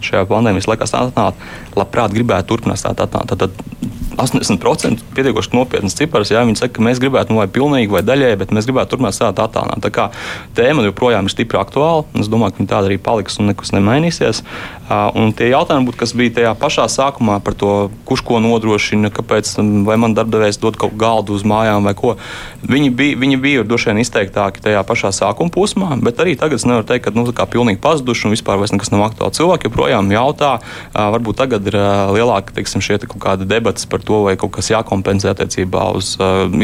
[0.10, 1.46] šajā pandēmijas laikā strādāt,
[1.78, 3.94] labprāt gribētu turpināt strādāt attālināti.
[4.18, 6.32] 80% pietiekoši nopietnas cipars.
[6.34, 9.18] Jā, viņi saka, ka mēs gribētu, nu, vai pilnīgi vai daļēji, bet mēs gribētu turpināt
[9.18, 9.84] strādāt attālināt.
[9.86, 10.08] Tā kā
[10.58, 12.06] tēma joprojām ir stipri aktuāla.
[12.20, 14.44] Es domāju, ka viņa tāda arī paliks un nekas nemainīsies.
[15.18, 17.72] Un tie jautājumi, būt, kas bija tajā pašā sākumā par to,
[18.06, 19.56] kurš ko nodrošina, kāpēc,
[19.88, 22.14] vai man darbdevējs dod kaut galdu uz mājām vai ko,
[22.62, 26.68] viņi bija, viņi bija droši vien izteiktāki tajā pašā sākuma posmā, bet arī tagad es
[26.70, 29.34] nevaru teikt, ka nu, pilnīgi pazuduši un vispār nekas nav aktuāli.
[29.40, 30.52] Cilvēki joprojām jautā,
[30.94, 31.80] varbūt tagad ir
[32.14, 36.16] lielāka teiksim, šie te kaut kāda debats par to, vai kaut kas jākompensē attiecībā uz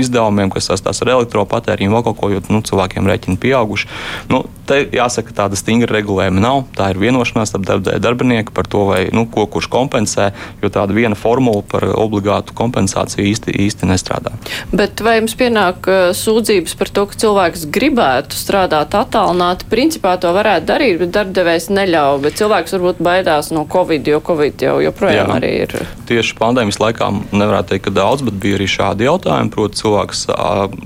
[0.01, 3.89] izdevumiem, kas saistās ar elektropatēriņu vai kaut ko, jo nu, cilvēkiem rēķini pieauguši.
[4.31, 6.63] Nu, te jāsaka, tāda stingra regulējuma nav.
[6.77, 10.31] Tā ir vienošanās starp darbdevēju darbinieku par to, vai, nu, ko kurš kompensē,
[10.63, 14.33] jo tāda viena formula par obligātu kompensāciju īsti, īsti nestrādā.
[14.71, 19.67] Bet vai jums pienāk sūdzības par to, ka cilvēks gribētu strādāt attālināti?
[19.71, 22.21] Principā to varētu darīt, bet darbdevējs neļauj.
[22.25, 25.39] Bet cilvēks varbūt baidās no Covid, jo Covid jau joprojām Jā.
[25.39, 25.75] arī ir.
[26.09, 29.53] Tieši pandēmijas laikā nevarētu teikt, ka daudz, bet bija arī šādi jautājumi.
[29.53, 30.27] Proti, cilvēks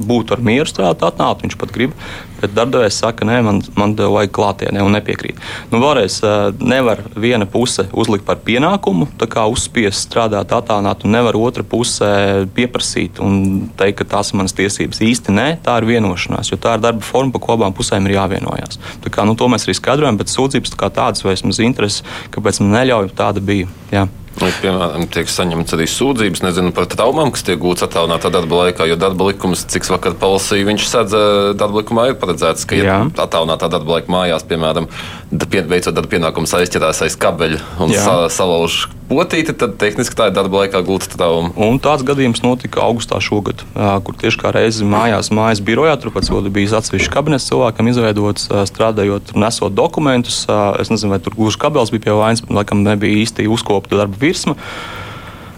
[0.05, 1.95] būtu ar mieru strādāt attālināti, viņš pat grib,
[2.41, 5.39] bet darbdevējs saka, nē, man, man vajag klātienē un nepiekrīt.
[5.71, 6.19] Nu, vēlreiz,
[6.60, 12.10] nevar viena puse uzlikt par pienākumu, tā kā uzspiest strādāt attālināt, un nevar otra puse
[12.58, 15.01] pieprasīt un teikt, ka tās ir manas tiesības.
[15.05, 18.17] Īsti nē, tā ir vienošanās, jo tā ir darba forma, pa ko abām pusēm ir
[18.19, 18.81] jāvienojās.
[19.05, 22.05] Tā kā, nu, to mēs arī skaidrojam, bet sūdzības kā tādas vai vismaz interesi,
[22.36, 23.71] kāpēc man neļauj, tāda bija.
[23.93, 24.08] Jā.
[24.35, 28.87] Vai, piemēram, tiek saņemts arī sūdzības nezinu, par traumām, kas tiek gūtas attālinātā darba laikā,
[28.89, 31.15] jo darba likums, cik vakar palasīju, viņš sedz,
[31.55, 34.89] darba likumā ir paredzēts, ka, ja attālinātā darba laika mājās, piemēram,
[35.31, 40.63] veicot darba pienākumus aizķerās aiz kabeļa un sa salauž potīti, tad tehniski tā ir darba
[40.63, 41.51] laikā gūta trauma.
[41.61, 46.49] Un tāds gadījums notika augustā šogad, kur tieši kā reizi mājās, mājas birojā, turpat vēl
[46.53, 50.43] bija atsevišķs kabinets cilvēkam izveidots, strādājot, nesot dokumentus.
[50.81, 54.21] Es nezinu, vai tur gluži kabels bija pie vainas, bet laikam nebija īsti uzkopta darba
[54.21, 54.57] virsma.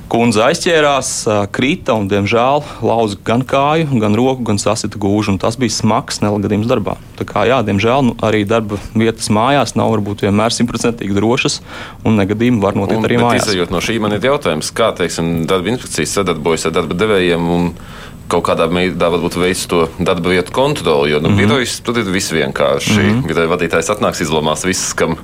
[0.08, 1.10] Kundze aizķērās,
[1.52, 5.36] krita un, diemžēl, lauza gan kāju, gan roku, gan sasita gūžu.
[5.42, 6.96] Tas bija smags nelagadījums darbā.
[7.20, 11.60] Tā kā, jā, diemžēl, nu, arī darba vietas mājās nav varbūt vienmēr simtprocentīgi drošas,
[12.08, 13.50] un negadījumi var notikt un, arī mājās.
[13.52, 17.52] Izejot no šī, man ir jautājums, kā teiksim, darba inspekcijas sadarbojas ar darba devējiem.
[17.58, 17.70] Un
[18.32, 21.12] kaut kādā veidā varbūt veids to darba vietu kontroli.
[21.12, 21.48] Jo nu, mm -hmm.
[21.48, 23.00] birojas tur ir viss vienkārši.
[23.00, 23.28] Mm -hmm.
[23.28, 25.18] Biroja vadītājs atnāks, izlomās visus, kam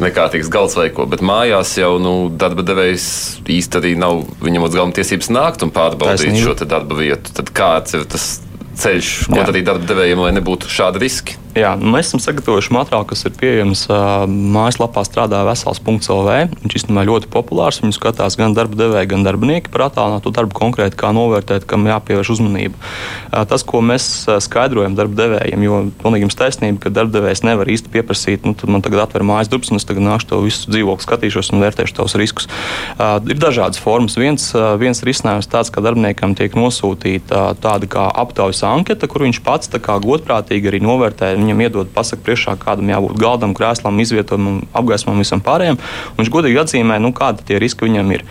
[0.00, 1.06] nekārtīgs galds vai ko.
[1.06, 5.70] Bet mājās jau nu, darba devējs īsti arī nav viņam uz galvenā tiesības nākt un
[5.70, 6.54] pārbaudīt Taisnība.
[6.58, 7.32] šo darba vietu.
[7.34, 8.40] Tad kāds ir tas
[8.74, 11.36] ceļš, ko darīt darba devējiem, lai nebūtu šādi riski?
[11.58, 16.34] Jā, nu, mēs esam sagatavojuši materiālu, kas ir pieejams uh, mājaslapā strādā vesels.lv.
[16.62, 17.80] Viņš īstenībā ļoti populārs.
[17.82, 22.32] Viņu skatās gan darba devēji, gan darbinieki par attālināto darbu konkrēti, kā novērtēt, kam jāpievērš
[22.36, 22.78] uzmanība.
[22.78, 24.06] Uh, tas, ko mēs
[24.44, 28.70] skaidrojam darba devējiem, jo pilnīgi jums taisnība, ka darba devējs nevar īsti pieprasīt, nu, tad
[28.70, 31.98] man tagad atver mājas durvis un es tagad nākšu to visu dzīvokli, skatīšos un vērtēšu
[31.98, 32.46] tos riskus.
[32.94, 34.18] Uh, ir dažādas formas.
[34.20, 39.72] Viens, viens risinājums tāds, ka darbiniekam tiek nosūtīta tāda kā aptaujas anketa, kur viņš pats
[39.78, 45.80] godprātīgi arī novērtē viņam iedod pasaku priekšā, kādam jābūt galdam, krēslam, izvietojumam, apgaismam, visam pārējiem.
[46.18, 48.26] Viņš godīgi atzīmē, nu, kādi tie riski viņam ir.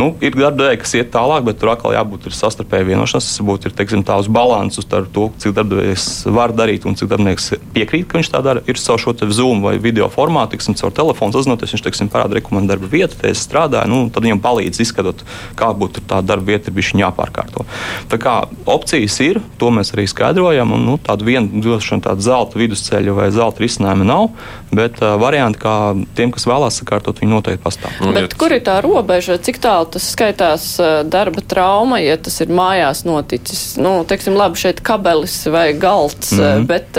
[0.00, 3.26] Nu, ir darbdevēji, kas iet tālāk, bet tur atkal jābūt sastarpēji vienošanās.
[3.28, 7.10] Tas būtu ir teiksim, tā uz balansu starp to, cik darbdevējs var darīt un cik
[7.10, 8.64] darbinieks piekrīt, ka viņš tā dara.
[8.70, 11.74] Ir savu šo Zoom vai video formātu, tiksim, caur telefonu sazinoties.
[11.76, 13.90] Viņš teiksim, parāda rekomendāciju darba vietu, te es strādāju.
[13.90, 15.24] Nu, tad viņam palīdz izskatot,
[15.58, 17.66] kā būtu tā darba vieta, ir viņa jāpārkārto.
[18.10, 18.36] Tā kā
[18.70, 20.74] opcijas ir, to mēs arī skaidrojam.
[20.76, 24.28] Un, nu, tādu vienu došanu, tādu zelta vidusceļu vai zelta risinājumu nav,
[24.72, 25.76] bet uh, varianti, kā
[26.16, 27.96] tiem, kas vēlās sakārtot, viņi noteikti pastāv.
[28.14, 29.40] Bet kur ir tā robeža?
[29.42, 30.66] Cik tālu tas skaitās
[31.10, 33.74] darba trauma, ja tas ir mājās noticis.
[33.80, 36.66] Nu, teiksim, labi, šeit kabelis vai galds, mm -hmm.
[36.66, 36.98] bet,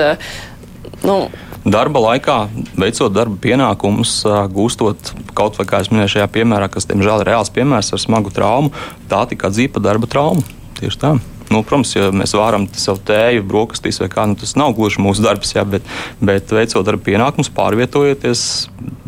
[1.04, 1.18] nu,
[1.66, 2.38] darba laikā,
[2.80, 4.22] veicot darba pienākumus,
[4.54, 8.34] gūstot kaut vai, kā es minēju, šajā piemērā, kas, diemžēl, ir reāls piemērs ar smagu
[8.34, 8.72] traumu,
[9.10, 10.44] tā tika atzīta par darba traumu.
[10.80, 11.16] Tieši tā.
[11.52, 15.24] Nu, protams, ja mēs varam savu tēju, brokastīs vai kā, nu, tas nav gluži mūsu
[15.26, 15.88] darbs, jā, bet,
[16.24, 18.46] bet veicot darba pienākumus, pārvietojoties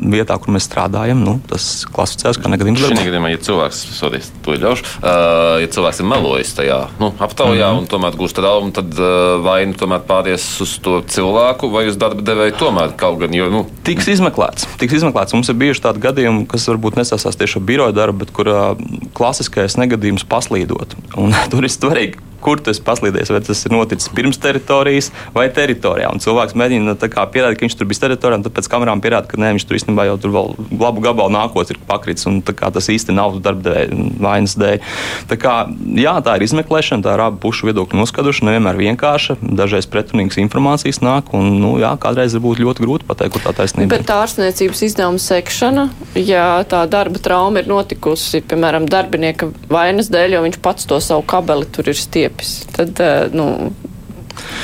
[0.03, 2.81] vietā, kur mēs strādājam, nu, tas klasificēs kā negadījums.
[2.83, 7.69] Šajā gadījumā, ja cilvēks, sorry, to ļaušu, uh, ja cilvēks ir melojis tajā nu, aptaujā
[7.69, 7.83] mm -hmm.
[7.83, 11.97] un tomēr gūst traumu, tad uh, vai nu tomēr pāries uz to cilvēku vai uz
[11.97, 13.33] darba devēju tomēr kaut gan.
[13.33, 14.67] Jo, nu, tiks izmeklēts.
[14.77, 15.33] Tiks izmeklēts.
[15.33, 18.77] Mums ir bijuši tādi gadījumi, kas varbūt nesasās tieši ar biroja darbu, bet kur uh,
[19.13, 20.95] klasiskais negadījums paslīdot.
[21.17, 26.11] Un tur ir svarīgi kur tas paslīdēs, vai tas ir noticis pirms teritorijas vai teritorijā.
[26.13, 29.29] Un cilvēks mēģina kā, pierādīt, ka viņš tur bija teritorijā, un tad pēc kamerām pierāda,
[29.31, 32.89] ka nē, viņš tur īstenībā jau tur vēl labu gabalu nākotnē ir pakritis, un tas
[32.91, 34.81] īsti nav darbdevēja vainas dēļ.
[35.29, 35.55] Tā, kā,
[35.99, 41.01] jā, tā ir izmeklēšana, tā ir abu pušu viedokļu noskaidrošana, nevienmēr vienkārša, dažreiz pretrunīgas informācijas
[41.05, 43.93] nāk, un nu, jā, kādreiz būt ļoti grūti pateikt, kur tā taisnība ir.
[43.95, 45.87] Bet tā ārstniecības izdevuma sekšana,
[46.19, 51.25] ja tā darba trauma ir notikusi, piemēram, darbinieka vainas dēļ, jo viņš pats to savu
[51.27, 51.99] kabeli tur ir
[52.33, 52.99] stiepis, tad,
[53.33, 53.71] nu,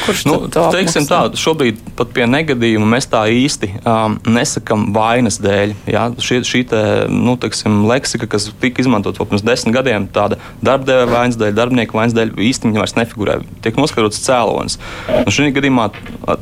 [0.06, 5.76] Kurš nu, teiksim tā, šobrīd pat pie negadījuma mēs tā īsti um, nesakām vainas dēļ.
[5.94, 6.82] Jā, šī šī te,
[7.14, 12.18] nu, teiksim, leksika, kas tika izmantot pirms desmit gadiem, tāda darbdevēja vainas dēļ, darbinieku vainas
[12.18, 13.40] dēļ, īstenībā vairs nefigurē.
[13.62, 14.80] Tiek noskaidrots cēlonis.
[15.28, 15.92] Nu, šī gadījumā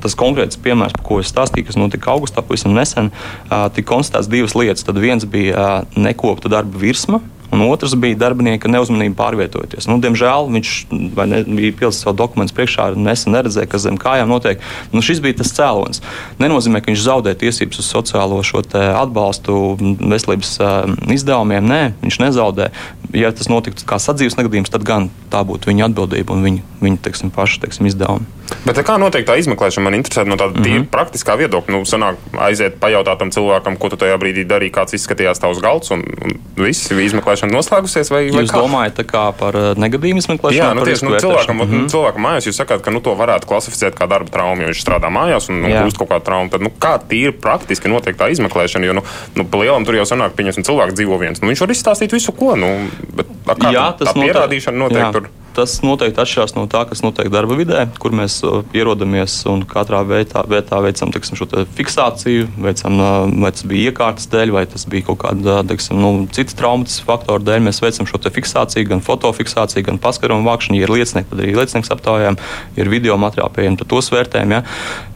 [0.05, 4.31] tas konkrēts piemērs, par ko es stāstīju, kas notika augustā, pavisam nesen, uh, tika konstatēts
[4.31, 4.87] divas lietas.
[4.87, 7.19] Tad viens bija uh, nekopta darba virsma
[7.51, 9.87] un otrs bija darbinieka neuzmanība pārvietojoties.
[9.89, 14.63] Nu, diemžēl viņš ne, bija pielicis savu dokumentu priekšā, nesen neredzēja, kas zem kājām notiek.
[14.91, 16.03] Nu, šis bija tas cēlonis.
[16.41, 21.67] Nenozīmē, ka viņš zaudē tiesības uz sociālo atbalstu veselības uh, izdevumiem.
[21.67, 22.71] Nē, viņš nezaudē.
[23.15, 27.05] Ja tas notiktu kā sadzīves negadījums, tad gan tā būtu viņa atbildība un viņa, viņa
[27.07, 28.36] teiksim, paša teiksim, izdevuma.
[28.67, 29.83] Bet kā notiek tā izmeklēšana?
[29.87, 30.85] Man interesē no tāda mm -hmm.
[30.91, 31.73] praktiskā viedokļa.
[31.73, 35.91] Nu, sanāk, aiziet pajautāt tam cilvēkam, ko tu tajā brīdī darīji, kāds izskatījās tavs galds,
[35.91, 38.11] un, un viss izmeklēšana noslēgusies.
[38.11, 38.61] Vai, vai jūs kā?
[38.63, 39.03] domājat
[39.39, 40.59] par uh, negadījumu izmeklēšanu?
[40.59, 41.87] Jā, nu, tieši, nu, cilvēkam, mm -hmm.
[41.87, 45.11] cilvēkam mājās jūs sakāt, ka nu, to varētu klasificēt kā darba traumu, jo viņš strādā
[45.11, 46.49] mājās un, un gūst kaut kādu traumu.
[46.49, 48.85] Tad, nu, kā tīri praktiski notiek tā izmeklēšana?
[48.85, 49.03] Jo nu,
[49.35, 51.41] nu, lielam tur jau sanāk, pieņemsim, cilvēks dzīvo viens.
[51.41, 52.55] Nu, viņš var izstāstīt visu, ko.
[52.55, 55.11] Nu, bet, kā, jā, tas tā pierādīšana notiek jā.
[55.11, 59.63] tur tas noteikti atšķirās no tā, kas notiek darba vidē, kur mēs uh, ierodamies un
[59.67, 64.65] katrā vietā, vietā veicam teksim, šo fiksāciju, veicam, uh, vai tas bija iekārtas dēļ, vai
[64.69, 67.65] tas bija kaut kāda teksim, nu, cita traumatiska faktora dēļ.
[67.67, 70.77] Mēs veicam šo fiksāciju, gan fotofiksāciju, gan paskarumu vākšanu.
[70.77, 72.37] Ja ir liecinieki, tad arī liecinieks aptaujām,
[72.77, 74.57] ir video materiāli pieejami, tad tos vērtējam.
[74.57, 74.63] Ja.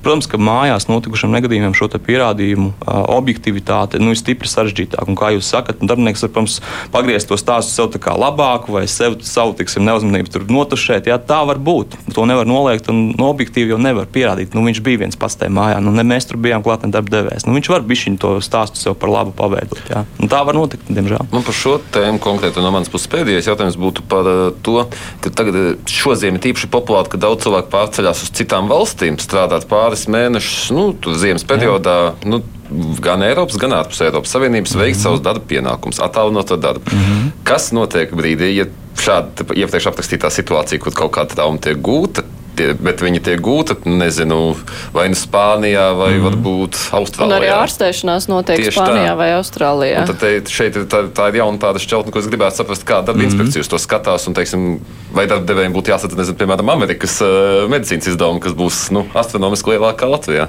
[0.02, 5.06] Protams, ka mājās notikušiem negadījumiem šo pierādījumu uh, objektivitāte nu, ir stipri sarežģītāka.
[5.12, 6.58] Un, kā jūs sakat, darbinieks var, protams,
[6.94, 11.10] pagriezt to stāstu sev labāku vai sev, savu tiksim, neuzmanību tur notušēt.
[11.12, 11.98] Jā, tā var būt.
[12.16, 14.56] To nevar noliegt un no objektīvi jau nevar pierādīt.
[14.58, 15.80] Nu, viņš bija viens pats tajā mājā.
[15.84, 17.48] Nu, ne mēs tur bijām klātienes darba devējs.
[17.48, 19.82] Nu, viņš var bišķiņu to stāstu sev par labu paveidot.
[19.92, 20.06] Jā.
[20.22, 21.28] Un tā var notikt, diemžēl.
[21.34, 24.86] Man par šo tēmu konkrēti no manas puses pēdējais jautājums būtu par uh, to,
[25.24, 29.68] ka tagad uh, šodien ir īpaši populāri, ka daudz cilvēku pārceļās uz citām valstīm, strādāt
[29.72, 30.90] pāris mēnešus, nu,
[31.20, 32.00] ziemas periodā.
[32.12, 32.32] Jā.
[32.32, 32.44] Nu,
[33.02, 35.04] gan Eiropas, gan ārpus Eiropas Savienības veikt mm -hmm.
[35.04, 36.92] savus darba pienākumus, attālinot darbu.
[36.92, 37.32] Mm -hmm.
[37.44, 42.24] Kas notiek brīdī, ja šāda iepriekš aprakstītā situācija, kur kaut kāda trauma tiek gūta,
[42.62, 44.40] tie, bet viņi tiek gūti, nezinu,
[44.96, 46.26] vai nu Spānijā, vai mm.
[46.28, 47.28] varbūt Austrālijā.
[47.28, 49.18] Un arī ārstēšanās notiek Tieši Spānijā tā.
[49.20, 50.04] vai Austrālijā.
[50.04, 52.86] Un tad te, šeit ir tā, tā ir jauna tāda šķautne, ko es gribētu saprast,
[52.88, 53.30] kā darba mm.
[53.30, 54.68] inspekcijas to skatās, un, teiksim,
[55.16, 59.76] vai darba devējiem būtu jāsadz, nezinu, piemēram, Amerikas uh, medicīnas izdevumi, kas būs, nu, astronomiski
[59.76, 60.48] lielākā Latvijā.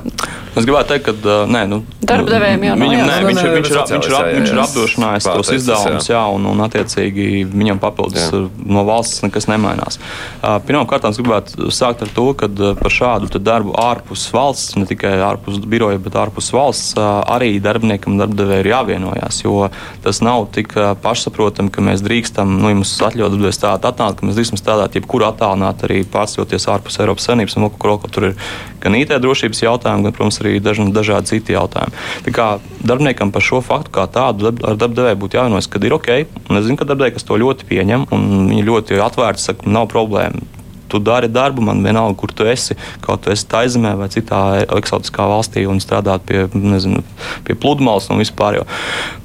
[0.53, 3.55] Es gribētu teikt, ka, uh, nē, nu, darba devējiem jau viņam, nē, viņš, viņš, ir,
[3.57, 8.43] viņš, ir, viņš ir apdrošinājis tos izdevumus, jā, un, un attiecīgi viņam papildus jā.
[8.77, 9.99] no valsts nekas nemainās.
[10.43, 15.15] Uh, Pirmkārt, es gribētu sākt ar to, ka par šādu darbu ārpus valsts, ne tikai
[15.25, 19.43] ārpus biroja, bet ārpus valsts, arī darbiniekam un darbdevējai ir jāvienojās.
[19.45, 19.71] Jo
[20.05, 24.29] tas nav tik pašsaprotami, ka mēs drīkstam, nu, ja mums atļaut darbdevējs strādāt attālināti, ka
[24.29, 28.39] mēs drīkstam strādāt jebkuru attālināti arī pārstāvoties ārpus Eiropas Savienības un kur tur ir
[28.83, 31.95] gan IT drošības jautājumi, gan, protams, arī daži, dažādi citi jautājumi.
[32.27, 32.49] Tā kā
[32.83, 36.11] darbiniekam par šo faktu kā tādu ar darbdevēju būtu jāvienojas, ka ir ok,
[36.49, 39.89] un es zinu, ka darbdevēji, kas to ļoti pieņem, un viņi ļoti atvērti saka, nav
[39.93, 40.62] problēma
[40.93, 42.77] tu dari darbu, man vienalga, kur tu esi.
[43.05, 47.03] Kaut tu esi Taizemē vai citā eksotiskā valstī un strādāt pie, nezinu,
[47.47, 48.61] pie pludmales un vispār.
[48.61, 48.67] Jo.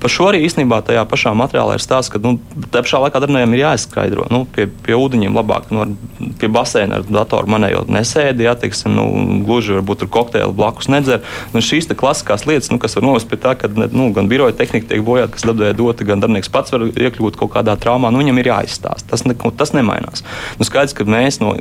[0.01, 2.37] Par šo arī īstenībā tajā pašā materiālā ir stāsts, ka nu,
[2.71, 4.27] te pašā laikā darbiniekam ir jāizskaidro.
[4.33, 5.93] Nu, pie, pie ūdeņiem labāk, nu, ar,
[6.39, 9.07] pie baseina ar datoru manējot nesēdi, ja, teiksim, nu,
[9.47, 11.23] gluži varbūt tur kokteili blakus nedzer.
[11.53, 14.91] Nu, šīs klasiskās lietas, nu, kas var novest pie tā, ka nu, gan biroja tehnika
[14.91, 18.41] tiek bojāta, kas dabūja dota, gan darbinieks pats var iekļūt kaut kādā traumā, nu, viņam
[18.41, 19.09] ir jāizstāsta.
[19.11, 20.23] Tas, ne, tas nemainās.
[20.59, 21.56] Nu, skaidrs, ka mēs no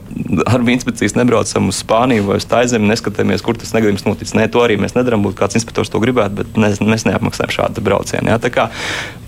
[0.46, 4.35] ar inspekcijas nebraucam uz Spāniju vai uz Taizemi, neskatāmies, kur tas negadījums noticis.
[4.37, 5.24] Nē, to arī mēs nedarām.
[5.26, 8.30] Būtu kāds inspektors to gribētu, bet ne, mēs neapmaksājam šādu braucienu.
[8.30, 8.38] Ja?
[8.52, 8.68] Kā,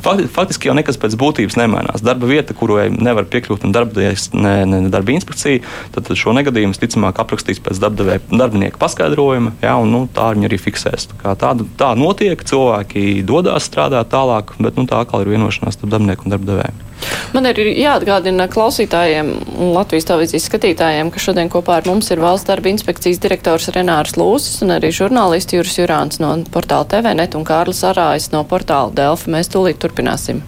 [0.03, 2.05] faktiski jau nekas pēc būtības nemainās.
[2.05, 5.63] Darba vieta, kurai nevar piekļūt darbdevējs, ne, ne darba inspekcija,
[5.95, 9.77] tad šo negadījumu ticamāk aprakstīs pēc darbinieka paskaidrojuma, ja?
[9.81, 11.11] un nu, tā viņi arī fiksēs.
[11.23, 15.97] Tā, tā, tā notiek, cilvēki dodas strādāt tālāk, bet nu, tā atkal ir vienošanās starp
[15.97, 16.88] darbinieku un darbdevēju.
[17.35, 22.49] Man ir jāatgādina klausītājiem un Latvijas televīzijas skatītājiem, ka šodien kopā ar mums ir valsts
[22.49, 27.85] darba inspekcijas direktors Renārs Lūsis un arī žurnālisti Juris Jurāns no portāla TVNet un Kārlis
[27.87, 29.31] Arājs no portāla Delfa.
[29.35, 30.43] Mēs tūlīt turpināsim.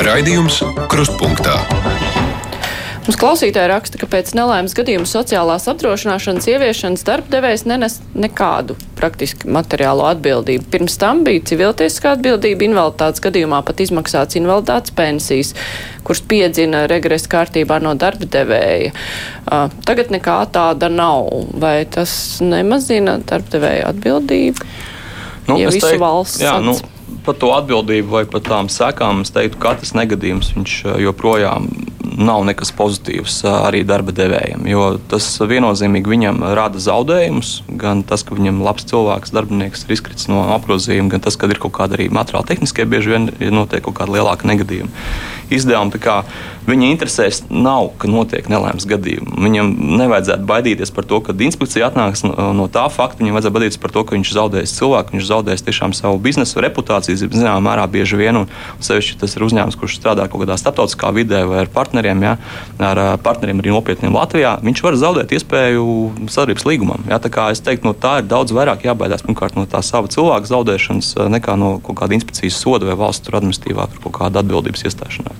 [0.00, 1.58] Raidījums Krustpunktā.
[3.10, 10.04] Mums klausītāji raksta, ka pēc nelaimes gadījuma sociālās apdrošināšanas ieviešanas darbdevējs nenes nekādu praktiski materiālo
[10.12, 10.68] atbildību.
[10.70, 15.50] Pirms tam bija civiltiesiskā atbildība, invaliditātes gadījumā pat izmaksāts invaliditātes pensijas,
[16.06, 18.94] kuras piedzina regresa kārtībā no darba devēja.
[18.94, 21.32] Uh, tagad nekā tāda nav.
[21.58, 24.70] Vai tas nemazina darba devēja atbildību?
[25.50, 26.78] Nu, ja visu teiktu, valsts jā, nu,
[27.30, 31.68] par to atbildību vai par tām sekām es teiktu, ka katrs negadījums eh, joprojām
[32.20, 34.66] nav nekas pozitīvs eh, arī darba devējiem.
[34.70, 37.52] Jo tas viennozīmīgi viņam rada zaudējumus.
[37.80, 41.62] Gan tas, ka viņam labs cilvēks, darbinieks ir izkritis no apgrozījuma, gan tas, ka ir
[41.62, 44.90] kaut kāda arī materiāla tehniskie, bieži vien ir notiek kaut kāda lielāka negadījuma
[46.00, 46.22] kā
[46.70, 49.38] Viņa interesēs nav, ka notiek nelaimes gadījumi.
[49.42, 53.24] Viņam nevajadzētu baidīties par to, ka inspekcija atnāks no, no tā fakta.
[53.24, 57.18] Viņam vajadzētu baidīties par to, ka viņš zaudēs cilvēku, viņš zaudēs tiešām savu biznesu, reputāciju.
[57.24, 58.46] Zināmā mērā bieži vien, un
[58.86, 62.36] sevišķi tas ir uzņēmums, kurš strādā kaut kādā starptautiskā vidē vai ar partneriem, ja,
[62.90, 64.58] ar partneriem arī nopietniem Latvijā.
[64.62, 65.88] Viņš var zaudēt iespēju
[66.28, 67.08] sadarbības līgumam.
[67.10, 70.12] Ja, tā kā es teiktu, no tā ir daudz vairāk jābaidās pirmkārt no tā sava
[70.12, 75.39] cilvēka zaudēšanas nekā no kaut kāda inspekcijas soda vai valsts administratīvā kaut kāda atbildības iestāšanās.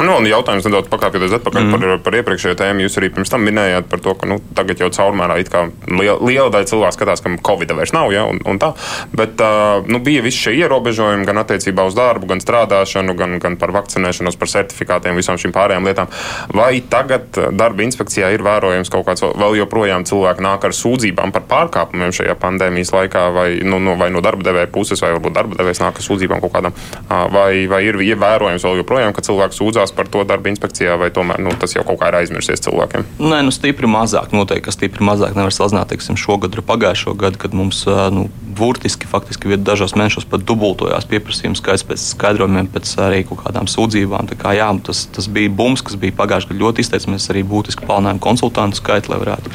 [0.00, 1.74] Nu, un jautājums nedaudz pakāpjoties atpakaļ mm.
[1.74, 2.84] par, par iepriekšējo tēmu.
[2.84, 6.68] Jūs arī pirms tam minējāt par to, ka nu, tagad jau caurmērā liela, liela daļa
[6.70, 8.12] cilvēku skatās, ka Covid vairs nav.
[8.14, 8.72] Ja, un, un tā.
[9.14, 13.58] Bet uh, nu, bija visi šie ierobežojumi gan attiecībā uz darbu, gan strādāšanu, gan, gan
[13.60, 16.10] par vakcinēšanos, par certifikātiem, visām šīm pārējām lietām.
[16.54, 21.46] Vai tagad darba inspekcijā ir vērojams kaut kāds vēl joprojām cilvēki nāk ar sūdzībām par
[21.50, 25.58] pārkāpumiem šajā pandēmijas laikā, vai, nu, nu, vai no darba devēja puses, vai varbūt darba
[25.60, 26.76] devējs nāk ar sūdzībām kaut kādām,
[27.34, 31.40] vai, vai ir ievērojams vēl joprojām, ka cilvēks sūdzās par to darba inspekcijā, vai tomēr
[31.42, 33.06] nu, tas jau kaut kā ir aizmirsies cilvēkiem?
[33.22, 34.34] Nē, nu stipri mazāk.
[34.36, 38.28] Noteikti, ka stipri mazāk nevar salīdzināt teiksim, šo gadu ar pagājušo gadu, kad mums nu,
[38.54, 44.28] burtiski faktiski dažos mēnešos pat dubultojās pieprasījums skaits pēc skaidrojumiem, pēc arī kaut kādām sūdzībām.
[44.30, 47.08] Tā kā, jā, tas, tas bija bums, kas bija pagājušajā gadā ļoti izteikts.
[47.10, 49.52] Mēs arī būtiski palielinājām konsultantu skaitu, lai varētu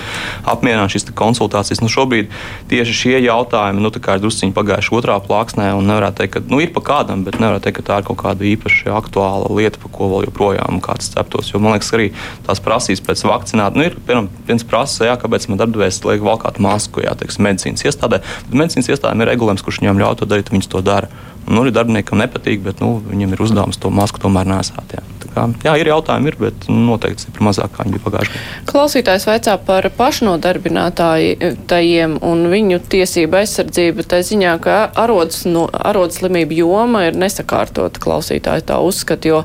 [0.51, 1.83] apmierināt šīs konsultācijas.
[1.83, 2.31] Nu, šobrīd
[2.71, 6.73] tieši šie jautājumi nu, ir drusciņi pagājuši otrā plāksnē, un nevarētu teikt, ka nu, ir
[6.75, 9.98] pa kādam, bet nevarētu teikt, ka tā ir kaut kāda īpaši aktuāla lieta, par ko
[10.07, 11.51] vēl joprojām kāds ceptos.
[11.51, 12.09] Jo man liekas, arī
[12.47, 17.03] tās prasības pēc vakcinēšanas, nu, ir viens prasa, jā, kāpēc man darbdevējs liek valkāt masku,
[17.05, 18.21] jā, teiksim, medicīnas iestādē.
[18.47, 21.12] Bet medicīnas iestādēm ir regulējums, kurš viņiem ļauj to darīt, viņas to dara.
[21.45, 24.95] Un, nu, arī darbiniekam nepatīk, bet nu, viņiem ir uzdevums to masku tomēr nesāt.
[24.95, 25.18] Jā.
[25.39, 28.63] Kā, jā, ir jautājumi, ir, bet noteikti stipri mazāk kā viņi bija pagājušajā gadā.
[28.69, 33.99] Klausītājs vaicā par pašnodarbinātājiem un viņu tiesību aizsardzību.
[34.10, 39.39] Tā ziņā, ka arodas, no, arodas slimību joma ir nesakārtota klausītāji tā uzskata, jo,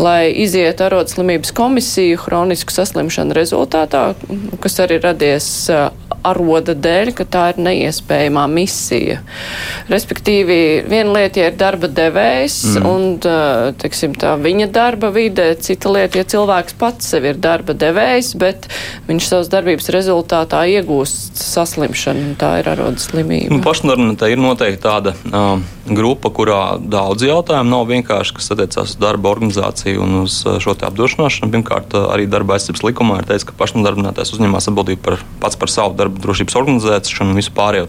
[0.00, 4.02] lai iziet arodas slimības komisiju hronisku saslimšanu rezultātā,
[4.64, 5.46] kas arī radies
[6.30, 9.20] aroda dēļ, ka tā ir neiespējamā misija.
[9.90, 10.58] Respektīvi,
[10.88, 12.88] viena lieta, ja ir darba devējs mm.
[12.90, 13.06] un,
[13.82, 18.68] teiksim, tā viņa darba vide, cita lieta, ja cilvēks pats sev ir darba devējs, bet
[19.08, 23.54] viņš savas darbības rezultātā iegūst saslimšanu, un tā ir aroda slimība.
[23.54, 28.98] Nu, Pašnodarbinātā ir noteikti tāda uh, grupa, kurā daudz jautājumu nav vienkārši, kas attiecās uz
[29.00, 31.52] darba organizāciju un uz šo te apdrošināšanu.
[31.54, 35.96] Pirmkārt, arī darba aizsardzības likumā ir teikts, ka pašnodarbinātais uzņemās atbildību par, pats par savu
[35.98, 37.86] darba drošības organizēšanu un visu pārējo.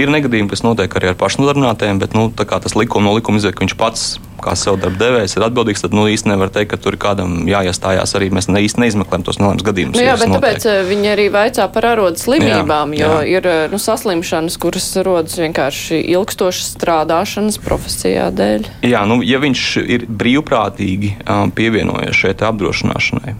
[0.00, 3.66] Ir negadījumi, kas notiek arī ar pašnodarbinātajiem, bet nu, tas likuma no likuma izvēle, ka
[3.66, 4.06] viņš pats
[4.42, 8.14] kā sev darba devējs ir atbildīgs, tad nu, īstenībā nevar teikt, ka tur kādam jāiestājās.
[8.18, 9.98] Arī mēs ne, īsti neizmeklējam tos nelaimes gadījumus.
[9.98, 10.58] Nu, jā, bet notiek.
[10.58, 13.38] tāpēc viņi arī vaicā par arodas slimībām, jā, jo jā.
[13.38, 16.74] ir nu, saslimšanas, kuras rodas vienkārši ilgstošas
[17.12, 18.68] strādāšanas profesijā dēļ.
[18.88, 21.16] Jā, nu, ja viņš ir brīvprātīgi
[21.54, 23.36] pievienojies šai apdrošināšanai.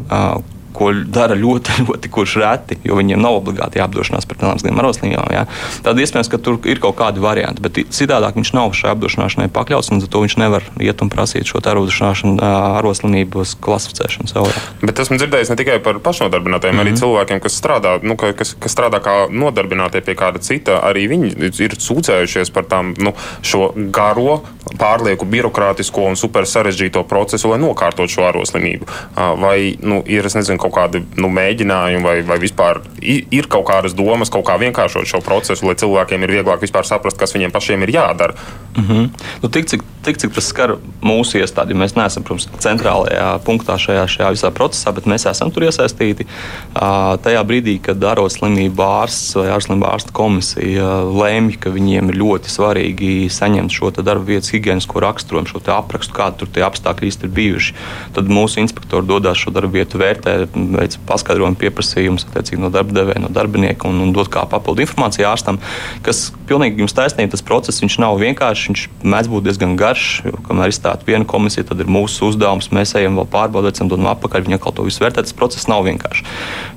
[0.82, 5.30] Ko dara ļoti, ļoti kurš reti, jo viņiem nav obligāti jāapdrošinās par tādām slimībām, aroslīmām.
[5.34, 5.44] Ja?
[5.86, 9.92] Tad iespējams, ka tur ir kaut kādi varianti, bet citādāk viņš nav šai apdrošināšanai pakļauts,
[9.94, 14.50] un to viņš nevar iet un prasīt šo aroslīmības klasificēšanu savā.
[14.82, 16.82] Bet esmu dzirdējis ne tikai par pašnodarbinātiem, mm -hmm.
[16.82, 17.00] arī Mhm.
[17.00, 20.80] cilvēkiem, kas strādā, nu, kas, kas strādā kā nodarbinātie pie kāda cita.
[20.84, 21.32] Arī viņi
[21.64, 24.42] ir sūdzējušies par tām, nu, šo garo,
[24.78, 28.86] pārlieku birokrātisko un super sarežģīto procesu, lai nokārtotu šo aroslimību.
[29.42, 33.96] Vai nu, ir, es nezinu, kaut kādi nu, mēģinājumi, vai, vai vispār ir kaut kādas
[33.98, 37.82] domas, kaut kā vienkāršot šo procesu, lai cilvēkiem ir vieglāk vispār saprast, kas viņiem pašiem
[37.86, 38.34] ir jādara.
[38.76, 39.08] Mm -hmm.
[39.42, 44.06] nu, tik, cik, tik cik tas skar mūsu iestādi, mēs neesam, protams, centrālajā punktā šajā,
[44.10, 46.26] šajā visā procesā, bet mēs esam tur iesaistīti.
[46.74, 53.12] Tajā brīdī, kad arotslimību ārsts vai ārslimību ārsta komisija lēmj, ka viņiem ir ļoti svarīgi
[53.32, 57.76] saņemt šo darba vietas higiēnisko raksturojumu, šo aprakstu, kādi tur tie apstākļi īsti ir bijuši,
[58.16, 62.26] tad mūsu inspektori dodas šo darbu vietu vērtē veic paskaidrojumu pieprasījumus
[62.58, 65.58] no darba devēja, no darbinieka un, un dot kā papildu informāciju ārstam.
[66.04, 68.84] Kas pilnīgi jums taisnība, tas process nav vienkāršs, viņš
[69.14, 69.91] mēdz būt diezgan garš.
[69.92, 72.70] Garš, jo kamēr izstāta viena komisija, tad ir mūsu uzdevums.
[72.74, 75.28] Mēs ejam vēl pārbaudīt, esam dodam atpakaļ, viņa kaut to visu vērtēt.
[75.28, 76.24] Tas process nav vienkāršs.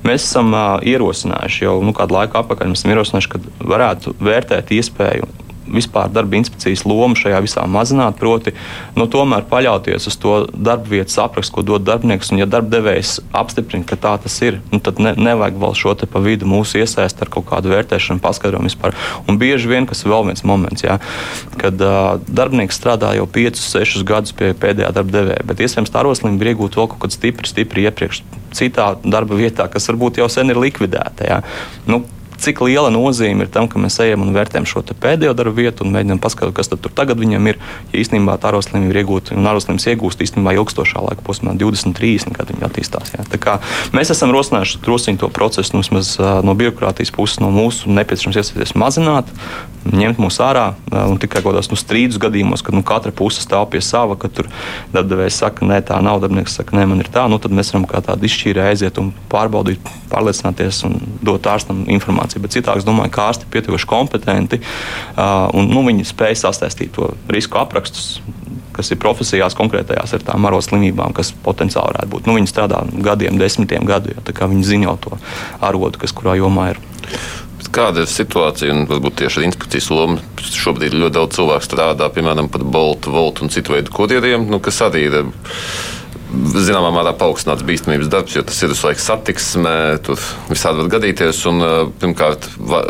[0.06, 3.42] Mēs esam uh, ierosinājuši jau nu, kādu laiku atpakaļ, mēs esam ierosinājuši, ka
[3.74, 5.32] varētu vērtēt iespēju
[5.66, 8.18] vispār darba inspekcijas loma šajā visā mazināt.
[8.20, 8.54] Proti,
[8.96, 12.32] nu, tomēr paļauties uz to darba vietas aprakstu, ko dod darbinieks.
[12.32, 15.96] Un, ja darba devējs apstiprina, ka tā tas ir, nu, tad ne, nevajag vēl šo
[15.98, 18.96] te pa vidu mūsu iesaist ar kaut kādu vērtēšanu, paskaidrojumu vispār.
[19.26, 20.98] Un bieži vien, kas ir vēl viens moments, jā,
[21.60, 26.04] kad uh, darbinieks strādā jau 5, 6 gadus pie pēdējā darba devēja, bet iespējams tā
[26.06, 28.22] roslība ir iegūta vēl kaut kad stipri, stipri iepriekš
[28.56, 31.28] citā darba vietā, kas varbūt jau sen ir likvidēta.
[31.28, 31.40] Jā.
[31.88, 32.02] Nu,
[32.42, 35.92] cik liela nozīme ir tam, ka mēs ejam un vērtējam šo pēdējo darbu vietu un
[35.94, 37.60] mēģinām paskaidrot, kas tur tagad viņam ir.
[37.92, 42.34] Ja īstenībā tā aroslīnija ir iegūta un aroslīnijas iegūst īstenībā ilgstošā laika posmā, 20, 30,
[42.36, 43.14] kad viņi attīstās.
[43.16, 43.26] Jā.
[43.32, 43.58] Tā kā
[43.96, 46.16] mēs esam rosinājuši druskuļi to procesu, nu, vismaz
[46.46, 49.32] no birokrātijas puses, no mūsu nepieciešams iesaistīties mazināt,
[49.86, 53.68] ņemt mūs ārā un tikai kaut kādos nu, strīdus gadījumos, kad nu, katra puse stāv
[53.72, 54.48] pie sava, ka tur
[54.94, 57.86] darbdevējs saka, nē, tā nav, darbinieks saka, nē, man ir tā, nu, tad mēs varam
[57.90, 62.25] kā tādu izšķīrē aiziet un pārbaudīt, pārliecināties un dot ārstam informāciju.
[62.42, 64.60] Bet citādi es domāju, ka ārsti ir pietiekuši kompetenti
[65.16, 68.18] un nu, viņi spēj sastāstīt to risku aprakstus
[68.76, 72.28] kas ir profesijās konkrētajās ar tām arotu slimībām, kas potenciāli varētu būt.
[72.28, 75.18] Nu, viņi strādā gadiem, desmitiem gadu, jo viņi zina jau to
[75.64, 76.82] arotu, kas kurā jomā ir.
[77.72, 80.20] Kāda ir situācija un varbūt tieši ar inspekcijas lomu?
[80.44, 84.82] Šobrīd ļoti daudz cilvēku strādā, piemēram, par Boltu, Voltu un citu veidu kurjeriem, nu, kas
[84.86, 85.16] arī ir
[86.32, 89.74] zināmā mērā paaugstināts bīstamības darbs, jo tas ir visu laiku satiksmē,
[90.06, 90.20] tur
[90.50, 91.42] visādi var gadīties.
[91.50, 91.66] Un,
[92.00, 92.82] pirmkārt, vai,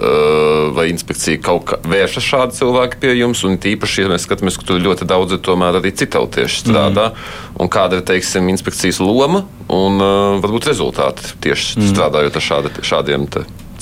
[0.77, 4.69] vai inspekcija kaut kā vēršas šādi cilvēki pie jums, un tīpaši, ja mēs skatāmies, ka
[4.71, 7.59] tur ļoti daudzi tomēr arī citautieši strādā, mm.
[7.63, 10.01] un kāda ir, teiksim, inspekcijas loma un
[10.45, 11.93] varbūt rezultāti tieši mm.
[11.93, 13.29] strādājot ar šādi, šādiem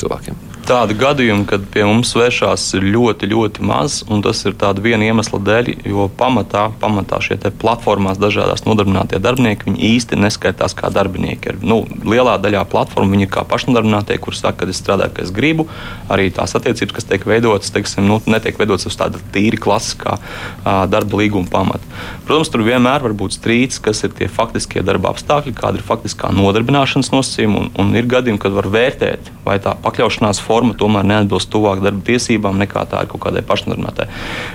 [0.00, 5.06] cilvēkiem tādi gadījumi, kad pie mums vēršās ir ļoti, ļoti maz, tas ir tāda viena
[5.06, 11.58] iemesla dēļ, jo pamatā, pamatā šie platformās dažādās nodarbinātie darbinieki īsti neskaitās kā darbinieki.
[11.62, 15.32] Nu, lielā daļā platformu viņi ir kā pašnodarbinātie, kuriem saka, ka es strādāju, ka es
[15.34, 15.68] gribu.
[16.12, 20.84] Arī tās attiecības, kas tiek veidotas, teiksim, nu, netiek veidotas uz tāda tīri klasiskā uh,
[20.90, 21.84] darba līguma pamata.
[22.24, 26.32] Protams, tur vienmēr var būt strīds, kas ir tie faktiskie darba apstākļi, kāda ir faktiskā
[26.34, 31.06] nodarbināšanas nosacījuma, un, un ir gadījumi, kad var vērtēt, vai tā pakļaušanās forma forma tomēr
[31.10, 34.06] neatbilst tuvāk darba tiesībām nekā tā ir kaut kādai pašnodarbinātai.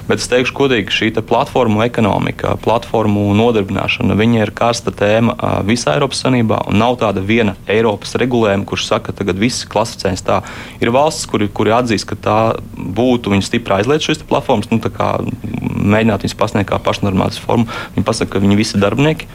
[0.08, 5.36] Bet es teikšu, godīgi, šī platformu ekonomika, platformu nodarbināšana, ir karsta tēma
[5.68, 6.62] visā Eiropas Savienībā.
[6.72, 10.42] Nav tāda viena Eiropas regulējuma, kurš saka, ka tagad viss klasificējas tā.
[10.80, 12.40] Ir valstis, kuri, kuri atzīst, ka tā
[12.78, 14.80] būtu viņa stipri aizliegt šīs platformas, nu,
[15.90, 17.68] mēģināt viņas pasniegt kā pašnodarbinātas formu.
[17.96, 19.30] Viņi pasaka, ka viņi visi ir darbinieki.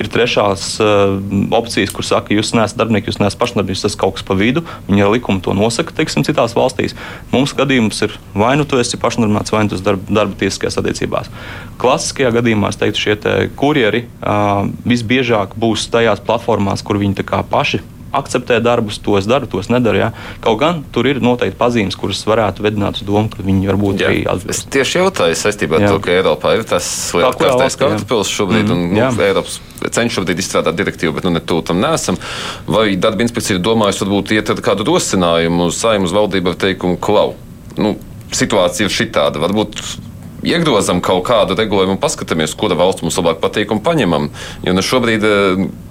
[0.00, 1.16] Ir trešās uh,
[1.56, 4.64] opcijas, kur saka, jūs neesat darbinieki, jūs neesat pašnodarbināti, tas kaut kas pa vidu.
[4.88, 6.96] Viņi ar likumu to nosaka, teiksim, citās valstīs.
[7.32, 11.30] Mums gadījums ir vai nu tu esi pašnodarbināts, vai nu tas darba, darba tiesiskajās attiecībās.
[11.80, 17.80] Klasiskajā gadījumā es teiktu, šie te kurjeri uh, visbiežāk būs tajās platformās, kur viņi paši
[18.12, 20.00] akceptē darbus, tos daru, tos nedaru.
[20.00, 20.10] Ja?
[20.44, 24.10] Kaut gan tur ir noteikti pazīmes, kuras varētu vedināt uz domu, ka viņi varbūt jā,
[24.10, 24.66] arī atbilst.
[24.66, 28.98] Es tieši jautāju saistībā ar to, ka Eiropā ir tas lielākais kartupils šobrīd, mm, un
[28.98, 32.18] nu, Eiropas cenšas šobrīd izstrādāt direktīvu, bet nu, ne tuvu tam nesam.
[32.68, 37.00] Vai darba inspekcija ir domājusi, varbūt iet ar kādu rosinājumu uz saimnes valdību ar teikumu,
[37.00, 37.34] klau?
[37.80, 37.96] Nu,
[38.34, 39.40] situācija ir šitāda.
[39.42, 39.80] Varbūt
[40.46, 44.30] iegrozam kaut kādu regulējumu un paskatāmies, kura valsts mums labāk patīk un paņemam.
[44.66, 45.26] Jo nu, šobrīd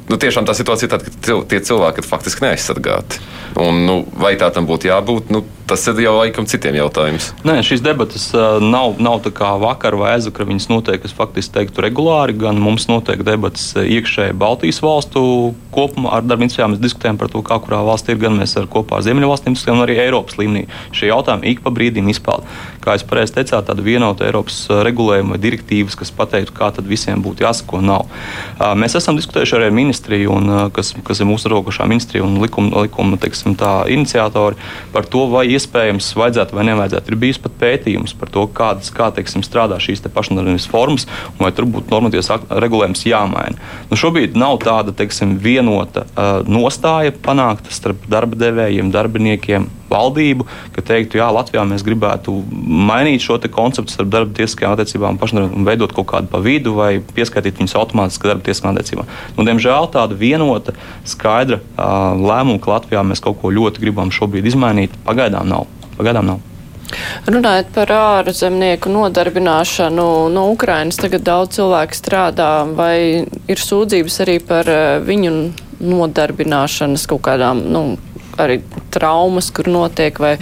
[0.09, 3.21] nu, tiešām tā situācija ir tāda, ka tie cilvēki ir faktiski neaizsargāti.
[3.59, 7.21] Un, nu, vai tā tam būtu jābūt, nu, tas ir jau laikam citiem jautājumiem.
[7.45, 10.47] Nē, šīs debatas uh, nav, nav tā kā vakar vai aizvakar.
[10.49, 12.37] Viņas notiek, es faktiski teiktu, regulāri.
[12.39, 15.21] Gan mums notiek debatas iekšēji Baltijas valstu
[15.75, 16.73] kopumā ar darba inspekcijām.
[16.75, 18.21] Mēs diskutējam par to, kā kurā valstī ir.
[18.23, 20.65] Gan mēs ar kopā ar Ziemeļvalstīm gan arī Eiropas līmenī.
[20.95, 22.47] Šie jautājumi ik pa brīdim izpeld.
[22.89, 27.21] Kā jūs pareizi teicāt, tāda vienota Eiropas regulējuma vai direktīvas, kas pateiktu, kā tad visiem
[27.25, 28.09] būtu jāsako, nav.
[28.79, 32.85] Mēs esam diskutējuši arī ar ministriju, un, kas, kas ir mūsu rokošā ministrija un likuma,
[32.85, 34.57] likuma teiks, teiksim, tā, iniciatori
[34.93, 37.11] par to, vai iespējams vajadzētu vai nevajadzētu.
[37.11, 41.45] Ir bijis pat pētījums par to, kādas, kā teiksim, strādā šīs te pašnodarbības formas, un
[41.45, 43.57] vai tur būtu normatīvs regulējums jāmaina.
[43.89, 50.83] Nu, šobrīd nav tāda teiksim, vienota uh, nostāja panākta starp darba devējiem, darbiniekiem, valdību, ka
[50.85, 56.09] teiktu, jā, Latvijā mēs gribētu mainīt šo konceptu starp darba tiesiskajām attiecībām un veidot kaut
[56.11, 59.09] kādu pa vidu vai pieskaitīt viņus automātiski darba tiesiskām attiecībām.
[59.37, 60.75] Nu, diemžēl tāda vienota,
[61.07, 65.67] skaidra uh, lēmuma, ka Latvijā mēs kaut ko ļoti gribam šobrīd izmainīt, pagaidām nav.
[65.97, 66.45] Pagaidām nav.
[67.29, 74.69] Runājot par ārzemnieku nodarbināšanu no Ukrainas, tagad daudz cilvēku strādā, vai ir sūdzības arī par
[75.05, 75.33] viņu
[75.79, 77.83] nodarbināšanas kaut kādām nu,
[78.39, 78.59] arī
[78.93, 80.37] traumas, kur notiek, vai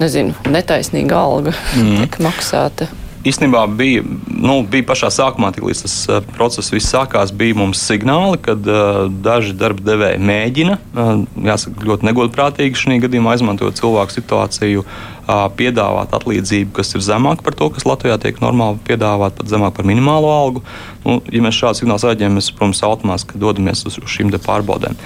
[0.00, 2.02] nezinu, netaisnīga alga mm.
[2.02, 2.88] tiek maksāta.
[3.26, 4.02] īstenībā bija,
[4.32, 9.02] nu, bija pašā sākumā, līdz tas uh, process viss sākās, bija mums signāli, kad uh,
[9.12, 11.12] daži darba devēji mēģina, uh,
[11.50, 15.19] jāsaka, ļoti negodprātīgi šī gadījumā izmantojot cilvēku situāciju, uh,
[15.58, 19.88] piedāvāt atlīdzību, kas ir zemāka par to, kas Latvijā tiek normāli piedāvāt, pat zemāk par
[19.88, 20.64] minimālo algu.
[21.04, 24.98] Nu, ja mēs šādu signālu saņemam, mēs, protams, automātiski dodamies uz, uz šīm pārbaudēm.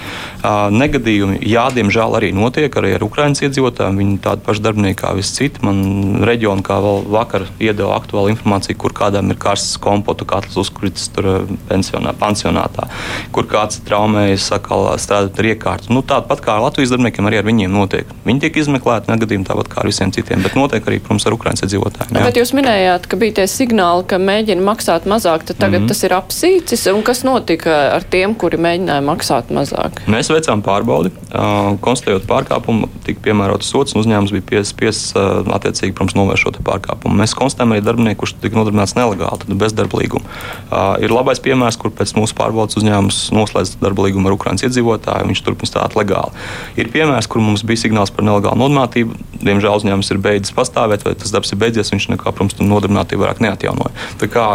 [0.74, 4.00] Negadījumi, jā, diemžēl arī notiek arī ar Ukraiņas iedzīvotājiem.
[4.02, 5.62] Viņi tādi paši darbinieki kā visi citi.
[5.66, 11.06] Man reģiona kā vēl vakar iedeva aktuālu informāciju, kur kādam ir karsts kompotu katls uzkritis
[11.14, 12.88] tur pensionā, pansionātā,
[13.34, 15.94] kur kāds traumējas, sakal strādāt ar iekārtu.
[15.94, 18.10] Nu, Tāpat kā Latvijas darbiniekiem arī ar viņiem notiek.
[18.26, 21.64] Viņi tiek izmeklēti negadījumi tāpat kā ar visiem citiem, bet notiek arī, protams, ar Ukraiņas
[21.66, 22.18] iedzīvotājiem.
[22.24, 25.88] Bet jūs minējāt, ka bija tie signāli, ka mēģina maksāt mazāk, tad tagad mm -hmm.
[25.88, 26.86] tas ir apsīcis.
[26.94, 30.02] Un kas notika ar tiem, kuri mēģināja maksāt mazāk?
[30.10, 35.92] Mēs veicām pārbaudi, uh, konstatējot pārkāpumu, tika piemērots sots, un uzņēmums bija spiests uh, attiecīgi,
[35.92, 37.16] protams, novērst šo pārkāpumu.
[37.18, 40.24] Mēs konstatējam arī darbinieku, kurš tika nodarbināts nelegāli, tad bezdarba līgumu.
[40.70, 45.28] Uh, ir labais piemērs, kur pēc mūsu pārbaudas uzņēmums noslēdz darba līgumu ar Ukraiņas iedzīvotāju,
[45.32, 46.30] viņš turpina strādāt legāli.
[46.76, 49.14] Ir piemērs, kur mums bija signāls par nelegālu nodarbinātību.
[49.44, 53.42] Diemžēl uzņēmums ir beidzis pastāvēt, vai tas darbs ir beidzies, viņš nekā, protams, nodarbinātību vairāk
[53.44, 53.92] neatjaunoja.
[54.20, 54.46] Tā kā,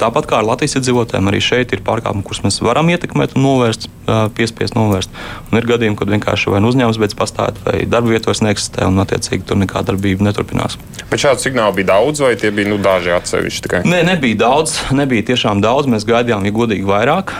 [0.00, 3.88] tāpat kā ar Latvijas iedzīvotājiem, arī šeit ir pārkāpumi, kurus mēs varam ietekmēt un novērst,
[4.34, 5.12] piespiest novērst.
[5.52, 8.86] Un ir gadījumi, kad vienkārši vai nu uzņēmums beidz pastāvēt, vai darba vieta vairs neeksistē,
[8.88, 10.78] un attiecīgi tur nekāda darbība neturpinās.
[11.10, 13.82] Bet šādu signālu bija daudz, vai tie bija nu, daži atsevišķi tikai?
[13.88, 15.88] Nē, nebija daudz, nebija tiešām daudz.
[15.92, 17.32] Mēs gaidījām, ja godīgi, vairāk.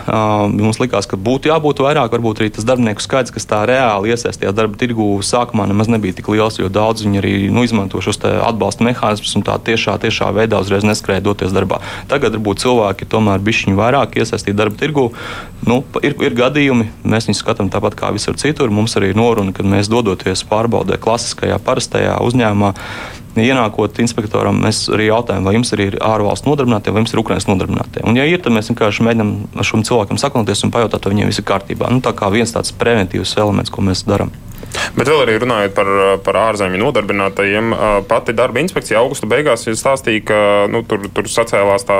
[0.53, 2.13] Mums likās, ka būtu jābūt vairāk.
[2.13, 6.31] Varbūt arī tas darbinieku skaits, kas tā reāli iesaistījās darba tirgū, sākumā nemaz nebija tik
[6.33, 10.61] liels, jo daudz viņi arī nu, izmanto šos atbalsta mehānismus un tā tiešā, tiešā veidā
[10.63, 11.81] uzreiz neskrēja doties darbā.
[12.11, 15.09] Tagad varbūt cilvēki tomēr bišķiņu vairāk iesaistīti darba tirgū.
[15.69, 18.73] Nu, ir, ir gadījumi, mēs viņus skatām tāpat kā visur citur.
[18.75, 22.75] Mums arī ir noruna, kad mēs dodoties pārbaudē klasiskajā, parastajā uzņēmumā
[23.39, 27.49] ienākot inspektoram, mēs arī jautājam, vai jums arī ir ārvalstu nodarbinātie, vai jums ir Ukraiņas
[27.51, 28.03] nodarbinātie.
[28.09, 31.33] Un, ja ir, tad mēs vienkārši mēģinām ar šiem cilvēkiem saknoties un pajautāt, vai viņiem
[31.33, 31.91] viss ir kārtībā.
[31.93, 34.33] Nu, tā kā viens tāds preventīvs elements, ko mēs darām.
[34.97, 35.91] Bet vēl arī runājot par,
[36.25, 37.73] par ārzemju nodarbinātajiem,
[38.09, 40.41] pati darba inspekcija augusta beigās stāstīja, ka
[40.73, 41.99] nu, tur, tur sacēlās tā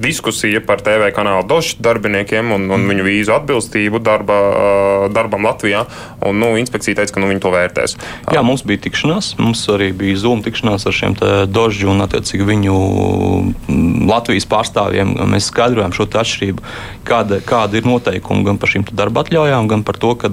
[0.00, 4.38] diskusija par TV kanāla došu darbiniekiem un, un viņu vīzu atbilstību darba,
[5.12, 5.84] darbam Latvijā.
[6.26, 7.96] Un, nu, inspekcija teica, ka nu, viņi to vērtēs.
[8.34, 11.18] Jā, mums bija tikšanās, mums arī bija Zoom tikšanās ar šiem
[11.50, 12.76] dožu un attiecīgi viņu
[14.08, 15.14] Latvijas pārstāvjiem.
[15.32, 16.64] Mēs skaidrojam šo atšķirību,
[17.08, 20.32] kāda, kāda ir noteikumi gan par šīm darba atļaujām, gan par to, ka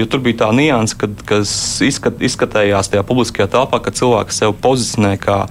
[0.00, 0.50] jo tur bija tā
[0.80, 1.52] nianse, kad, kas
[1.84, 5.44] izskat, izskatījās tajā publiskajā telpā, ka cilvēks sev pozicionē kā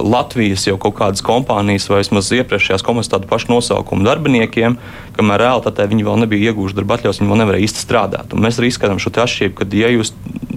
[0.00, 4.78] Latvijas jau kaut kādas kompānijas vai vismaz iepriekšējās komandas tādu pašu nosaukumu darbiniekiem,
[5.18, 8.32] kamēr realitātē viņi vēl nebija iegūši darba atļaus, viņi vēl nevarēja īsti strādāt.
[8.32, 10.14] Un mēs arī izskatām šo atšķirību, ka, ja jūs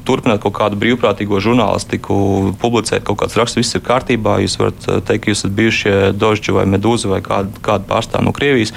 [0.07, 2.15] turpināt kaut kādu brīvprātīgo žurnālistiku,
[2.61, 4.37] publicēt kaut kādas rakstus, viss ir kārtībā.
[4.45, 8.35] Jūs varat teikt, ka jūs esat bijušie Dožģi vai Medūza vai kādu, kādu pārstāvu no
[8.37, 8.71] Krievijas,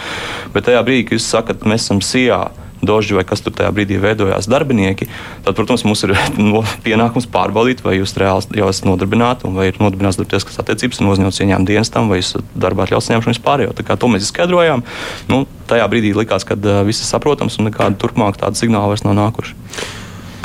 [0.56, 2.42] bet tajā brīdī, kad jūs sakat, mēs esam Sijā
[2.88, 5.08] doži vai kas tur tajā brīdī veidojās darbinieki,
[5.44, 9.80] tad, protams, mums ir no, pienākums pārbaudīt, vai jūs reāli jau esat nodarbināti vai ir
[9.82, 12.20] nodarbināts darbtieskas attiecības un uzņemts ieņēmuma dienestam vai
[12.54, 13.66] darbā atļauts saņemšanu vispār.
[13.76, 14.84] Tā kā to mēs izskaidrojām,
[15.30, 19.18] nu, tajā brīdī likās, ka viss ir saprotams un nekāda turpmāk tāda signāla vairs nav
[19.20, 19.58] nākuši.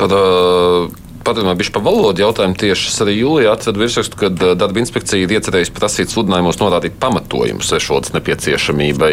[0.00, 0.98] Tad, uh...
[1.20, 2.92] Padomājiet, bija par valodu jautājumu tieši.
[3.04, 9.10] Arī jūlijā atradu virsrakstu, ka darba inspekcija ir iecerējusi prasīt sludinājumos norādīt pamatojumu svešvalodas nepieciešamībai.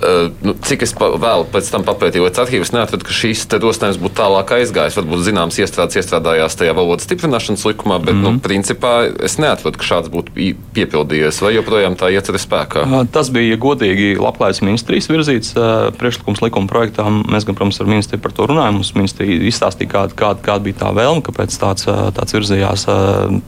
[0.00, 4.00] Eh, nu, cik es pa, vēl pēc tam papētīju līdz arhīvus, neatradu, ka šīs rosinājums
[4.00, 4.96] būtu tālāk aizgājis.
[4.96, 8.40] Varbūt zināms iestrādes iestrādājās tajā valodas stiprināšanas likumā, bet, mm nu, mhm.
[8.44, 8.92] principā
[9.26, 10.30] es neatradu, ka šāds būtu
[10.76, 12.84] piepildījies, vai joprojām tā iecer spēkā.
[13.12, 15.56] Tas bija godīgi Labklājības ministrijas virzīts
[15.98, 17.24] priekšlikums likuma projektām.
[17.26, 18.78] Mēs, gan, protams, ar ministriju par to runājām.
[18.78, 22.86] Mums ministrija izstāstīja, kāda, kāda, kāda bija tā vēlme, kāpēc tāds, tāds virzījās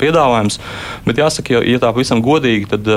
[0.01, 0.59] piedāvājums.
[1.07, 2.91] Bet jāsaka, ja, ja tā pavisam godīgi, tad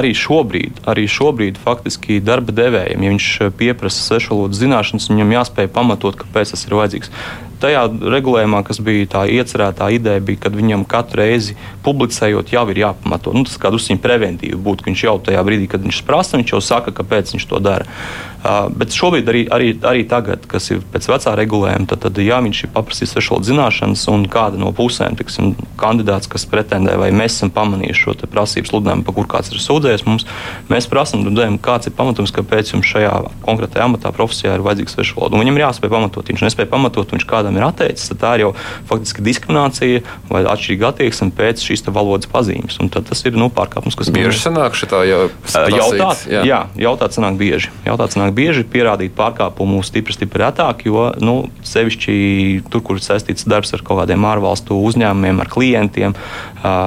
[0.00, 3.04] arī šobrīd, arī šobrīd faktiski darba devēja devējiem.
[3.04, 7.12] Ja viņš eh, pieprasa svešvalodas zināšanas, viņam jāspēj pamatot, kāpēc tas ir vajadzīgs.
[7.64, 12.82] Tajā regulējumā, kas bija tā iecerētā ideja, bija, ka viņam katru reizi publicējot, jau ir
[12.84, 13.32] jāpamato.
[13.32, 16.54] Nu, tas kā drusku preventīvi būtu, ka viņš jau tajā brīdī, kad viņš prasa, viņš
[16.56, 17.88] jau saka, kāpēc viņš to dara.
[18.44, 22.42] Uh, bet šobrīd, arī, arī, arī tagad, kas ir pēc vecā regulējuma, tad, tad jā,
[22.44, 27.38] viņš ir paprasījis svešvalodas zināšanas, un kāda no pusēm, tiksim, kandidāts, kas pretendē, vai mēs
[27.38, 30.28] esam pamanījuši šo prasību sludinājumu, pa kur kāds ir sūdzējies mums,
[30.68, 31.24] mēs prasām,
[31.64, 33.14] kāds ir pamatojums, kāpēc jums šajā
[33.46, 35.40] konkrētajā amatā profesijā ir vajadzīgs svešvaloda.
[35.40, 38.44] Viņam ir jāspēj pamatot, viņš nespēja pamatot, viņš kādam jautājumu ir atteicis, tad tā ir
[38.44, 38.52] jau
[38.88, 42.78] faktiski diskriminācija vai atšķirīga attieksme pēc šīs valodas pazīmes.
[42.94, 45.28] Tad tas ir nu, pārkāpums, kas bieži sanāk šitā jau
[45.70, 46.26] jautāt.
[46.28, 46.44] Jā.
[46.44, 47.70] jā, jautāt sanāk bieži.
[47.86, 53.46] Jautāt sanāk bieži, pierādīt pārkāpumu stipri, stipri retāk, jo nu, sevišķi tur, kur ir saistīts
[53.48, 56.16] darbs ar kaut kādiem ārvalstu uzņēmumiem, ar klientiem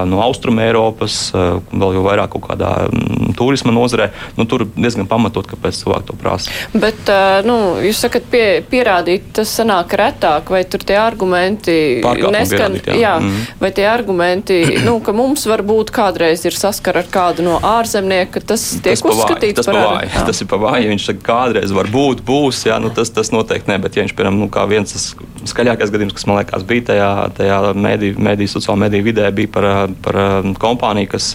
[0.09, 5.47] no Austrum Eiropas, vēl jau vairāk kaut kādā m, turisma nozarē, nu, tur diezgan pamatot,
[5.49, 6.53] kāpēc cilvēki to prasa.
[6.73, 7.09] Bet,
[7.47, 12.97] nu, jūs sakat, pie, pierādīt, tas sanāk retāk, vai tur tie argumenti neskan, jā.
[12.97, 13.57] Jā, mm.
[13.61, 18.63] vai tie argumenti, nu, ka mums varbūt kādreiz ir saskara ar kādu no ārzemnieka, tas
[18.81, 20.11] tiek tas uzskatīts tas par vāju.
[20.27, 23.71] Tas ir pa vāju, ja viņš saka, kādreiz varbūt būs, jā, nu, tas, tas noteikti
[23.71, 25.11] ne, bet ja viņš, piemēram, nu, kā viens tas
[25.47, 29.66] skaļākais gadījums, kas man liekas bija tajā, tajā mediju, mediju sociālā mediju vidē, bija par,
[30.05, 30.19] par
[30.61, 31.31] kompāniju, kas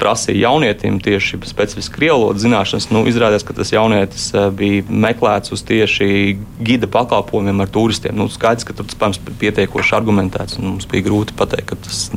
[0.00, 2.88] prasīja jaunietim tieši specifiski krievu valodas zināšanas.
[2.94, 8.16] Nu, izrādās, ka tas jaunietis eh, bija meklēts uz tieši gida pakalpojumiem ar turistiem.
[8.18, 10.60] Nu, skaidrs, ka tur tas pietiekoši argumentēts.
[10.62, 12.08] Mums bija grūti pateikt, ka tas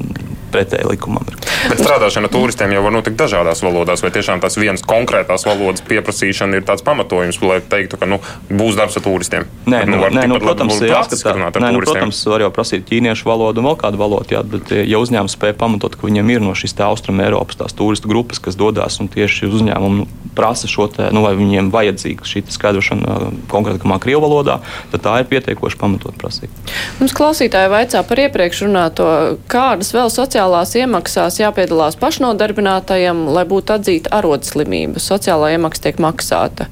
[0.50, 1.38] pretēji likumam ir.
[1.70, 5.84] Bet strādāšana ar turistiem jau var notikt dažādās valodās, vai tiešām tas viens konkrētās valodas
[5.86, 8.20] pieprasīšana ir tāds pamatojums, lai teiktu, ka nu,
[8.50, 9.46] būs darbs ar turistiem?
[9.70, 11.54] Nē, nu, nē, nu, protams, jāskatās.
[11.60, 15.02] Nē, nu, protams, var jau prasīt ķīniešu valodu un vēl kādu valodu, jā, bet ja
[15.02, 19.00] uzņēmums spēj pamatot, ka viņiem ir no šīs Austrum Eiropas tās turistu grupas, kas dodas
[19.00, 24.24] un tieši uzņēmumu prasa šo te, nu, vai viņiem vajadzīga šī skaidrošana uh, konkrētākā krievu
[24.24, 24.60] valodā,
[24.92, 26.54] tad tā ir pietiekoši pamatot prasīt.
[27.00, 29.10] Mums klausītāji vaicā par iepriekš runāto,
[29.52, 35.02] kādas vēl sociālās iemaksās jāpiedalās pašnodarbinātajam, lai būtu atzīta arodslimība.
[35.04, 36.70] Sociālā iemaksa tiek maksāta.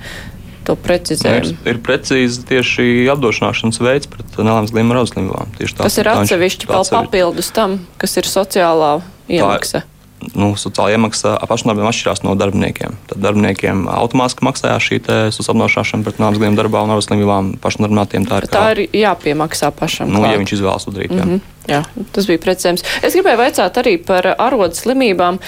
[0.68, 1.54] To precizējumu.
[1.64, 5.54] Ir, ir precīzi tieši apdrošināšanas veids pret nelēmas glīma arodslimībām.
[5.80, 8.98] Tas ir atsevišķi vēl papildus tam, kas ir sociālā
[9.32, 9.86] iemaksa.
[9.86, 9.97] Tā,
[10.34, 12.96] nu, sociālā iemaksa pašnodarbiem atšķirās no darbiniekiem.
[13.10, 18.26] Tad darbiniekiem automātiski maksājās šī apmaksāšana pret nāves gadiem darbā un ar slimībām pašnodarbinātiem.
[18.30, 20.12] Tā ir, kā, tā ir jāpiemaksā pašam.
[20.12, 20.34] Nu, klāt.
[20.34, 21.14] ja viņš izvēlas to darīt.
[21.14, 21.24] Jā.
[21.24, 21.54] Mm -hmm.
[21.68, 21.82] Jā,
[22.16, 22.84] tas bija precizējums.
[23.04, 25.40] Es gribēju vaicāt arī par arodas slimībām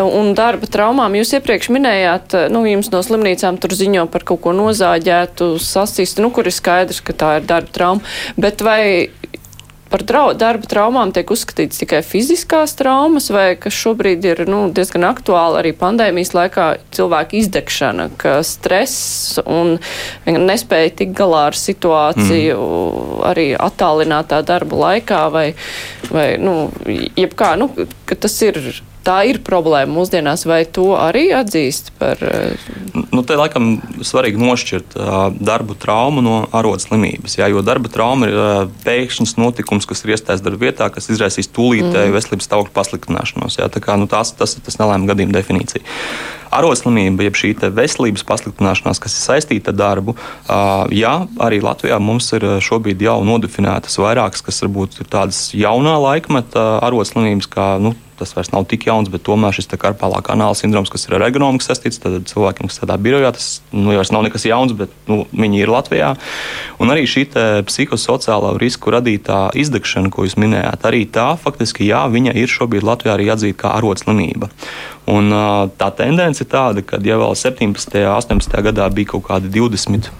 [0.00, 1.12] un darba traumām.
[1.18, 6.30] Jūs iepriekš minējāt, nu, jums no slimnīcām tur ziņo par kaut ko nozāģētu, sasistu, nu,
[6.30, 8.00] kur ir skaidrs, ka tā ir darba trauma.
[8.36, 9.10] Bet vai
[9.90, 15.06] par trau darba traumām tiek uzskatīts tikai fiziskās traumas, vai kas šobrīd ir nu, diezgan
[15.08, 16.66] aktuāli arī pandēmijas laikā
[16.96, 19.76] cilvēka izdegšana, ka stress un
[20.26, 23.22] nespēja tikt galā ar situāciju mm.
[23.30, 25.46] arī attālinātā darba laikā, vai,
[26.10, 26.58] vai nu,
[27.18, 27.70] jebkā, nu,
[28.08, 28.60] ka tas ir
[29.06, 32.20] tā ir problēma mūsdienās, vai to arī atzīst par?
[32.20, 32.66] Eh,
[33.12, 37.38] nu, te laikam svarīgi nošķirt uh, darbu traumu no arodas slimības.
[37.38, 38.54] Jā, jo darba trauma ir uh,
[38.86, 42.16] pēkšņs notikums, kas ir iestājas darba vietā, kas izraisīs tūlītēju mm.
[42.16, 43.60] veselības stāvokļa pasliktināšanos.
[43.60, 45.84] Jā, kā, nu, tās, tas ir tas nelēma gadījuma definīcija.
[46.56, 50.14] Arodslimība, jeb šī veselības pasliktināšanās, kas ir saistīta ar darbu,
[50.94, 56.68] jā, arī Latvijā mums ir šobrīd jau nodefinētas vairākas, kas varbūt ir tādas jaunā laikmeta
[56.86, 61.06] arodslimības, kā nu, tas vairs nav tik jauns, bet tomēr šis karpālā kanāla sindroms, kas
[61.06, 64.74] ir ar ergonomiku saistīts, tad cilvēkiem, kas strādā birojā, tas nu, vairs nav nekas jauns,
[64.76, 66.12] bet nu, viņi ir Latvijā.
[66.82, 67.26] Un arī šī
[67.68, 73.16] psihosociālā risku radītā izdegšana, ko jūs minējāt, arī tā faktiski, jā, viņa ir šobrīd Latvijā
[73.16, 74.50] arī atzīta kā arodslimība.
[75.10, 75.30] Un,
[75.78, 77.98] tā tendence ir tāda, ka ja vēl 17.
[78.02, 78.62] un 18.
[78.70, 80.10] gadā bija kaut kādi 20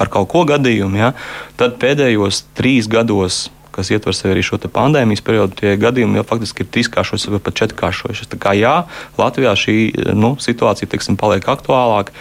[0.00, 1.12] ar kaut ko gadījumu, ja,
[1.60, 6.64] tad pēdējos trīs gados kas ietver sevi arī šo pandēmijas periodu, tie gadījumi jau faktiski
[6.64, 8.32] ir trīskāršojušies vai pat četrkāršojušies.
[8.32, 8.74] Tā kā jā,
[9.20, 9.76] Latvijā šī
[10.18, 12.14] nu, situācija teiksim, paliek aktuālāka.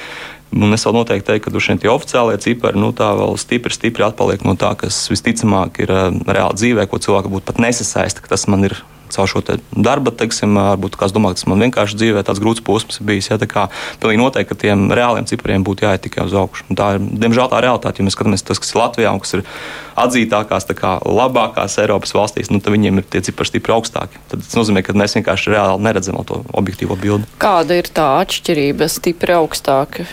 [0.51, 4.57] Un es vēl noteikti teiktu, ka šie oficiālie cipari nu, vēl stipri, stipri atpaliek no
[4.59, 8.67] tā, kas visticamāk ir uh, reāli dzīvē, ko cilvēki būtu pat nesasaista, ka tas man
[8.67, 8.75] ir
[9.15, 9.41] caur šo
[9.71, 13.29] darba, teiksim, varbūt kāds domā, ka tas man vienkārši dzīvē tāds grūts posms ir bijis.
[13.31, 13.67] Ja, tā kā
[14.01, 16.67] pilnīgi noteikti, ka tiem reāliem cipriem būtu jāiet tikai uz augšu.
[16.71, 18.01] Un tā ir, diemžēl, tā realitāte.
[18.01, 19.45] Ja mēs skatāmies tas, kas ir Latvijā un kas ir
[20.01, 24.21] atzītākās, kā, labākās Eiropas valstīs, nu, tad viņiem ir tie cipari stipri augstāki.
[24.31, 27.29] Tad tas nozīmē, ka mēs vienkārši reāli neredzam to objektīvo bildi.
[27.41, 30.07] Kāda ir tā atšķirība stipri augstāka?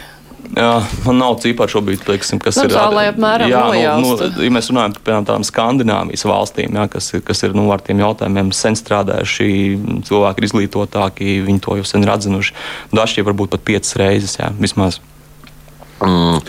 [0.56, 2.72] Jā, man nav cipari šobrīd, teiksim, kas nu, ir.
[2.72, 7.10] Tā, lai apmēram jā, nu, nu, ja mēs runājam par tādām Skandināvijas valstīm, jā, kas,
[7.12, 9.50] ir, kas ir nu, ar tiem jautājumiem sen strādājuši,
[10.08, 12.56] cilvēki ir izglītotāki, viņi to jau sen ir atzinuši.
[12.96, 15.02] Jau varbūt pat piecas reizes, jā, vismaz.
[15.98, 16.42] Mm,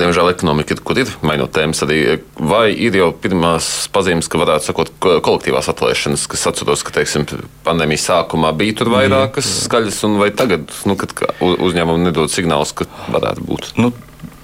[0.00, 1.98] diemžēl ekonomika ir mainot tēmas arī.
[2.38, 7.26] Vai ir jau pirmās pazīmes, ka varētu sakot kolektīvās atlaišanas, kas atceros, ka teiksim,
[7.66, 9.58] pandēmijas sākumā bija tur vairākas mm.
[9.66, 10.96] skaļas, un vai tagad, nu,
[11.42, 13.74] uzņēmumi nedod signālus, ka varētu būt?
[13.82, 13.92] Nu,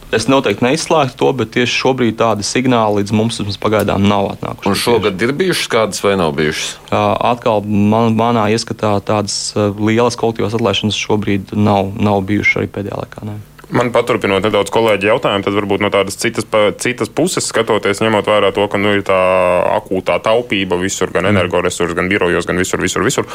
[0.09, 4.71] Es noteikti neizslēgtu to, bet tieši šobrīd tādi signāli līdz mums pagaidām nav atnākuši.
[4.71, 6.79] Un šogad ir bijušas kādas vai nav bijušas?
[6.89, 13.27] Atkal man, manā ieskatā tādas lielas kolektīvās atlaišanas šobrīd nav, nav bijušas arī pēdējā laikā.
[13.29, 13.37] Ne.
[13.69, 16.47] Man paturpinot nedaudz kolēģi jautājumu, tad varbūt no tādas citas,
[16.81, 19.19] citas puses skatoties, ņemot vērā to, ka nu, ir tā
[19.75, 23.29] akūtā taupība visur, gan energoresursos, gan birojos, gan visur, visur, visur.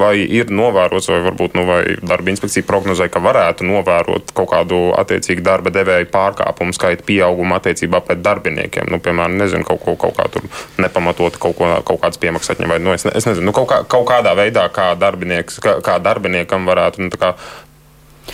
[0.00, 4.80] Vai ir novērots, vai varbūt nu, vai darba inspekcija prognozē, ka varētu novērot kaut kādu
[4.96, 8.88] attiecīgu darba devēju pārkāpumu skaitu pieaugumu attiecībā pret darbiniekiem?
[8.88, 10.48] Nu, piemēram, nezinu, kaut, kaut, kaut kā tur
[10.80, 13.84] nepamatot kaut, ko, kaut kādas piemaksas atņemt, vai nu, es, es nezinu, nu, kaut, kā,
[13.84, 17.12] kaut kādā veidā, kā, kā, kā darbiniekam varētu nu,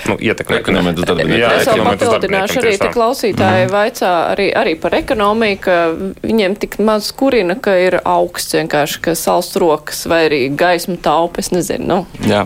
[0.08, 1.40] nu, ietekmē ekonomikas darbinieku.
[1.40, 3.72] Jā, es vēl papildināšu arī te klausītāji mm.
[3.74, 5.78] vaicā arī, arī par ekonomiju, ka
[6.24, 11.44] viņiem tik maz kurina, ka ir augsts vienkārši, ka salsts rokas vai arī gaismu taupa,
[11.44, 11.84] es nezinu.
[11.84, 12.28] Nu.
[12.28, 12.44] Jā.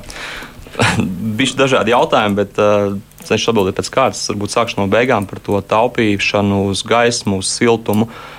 [1.38, 2.96] Bišķi dažādi jautājumi, bet uh,
[3.26, 4.26] cenšos atbildēt pēc kārtas.
[4.30, 8.08] Varbūt sākšu no beigām par to taupīšanu uz gaismu, uz siltumu.
[8.08, 8.37] Uh,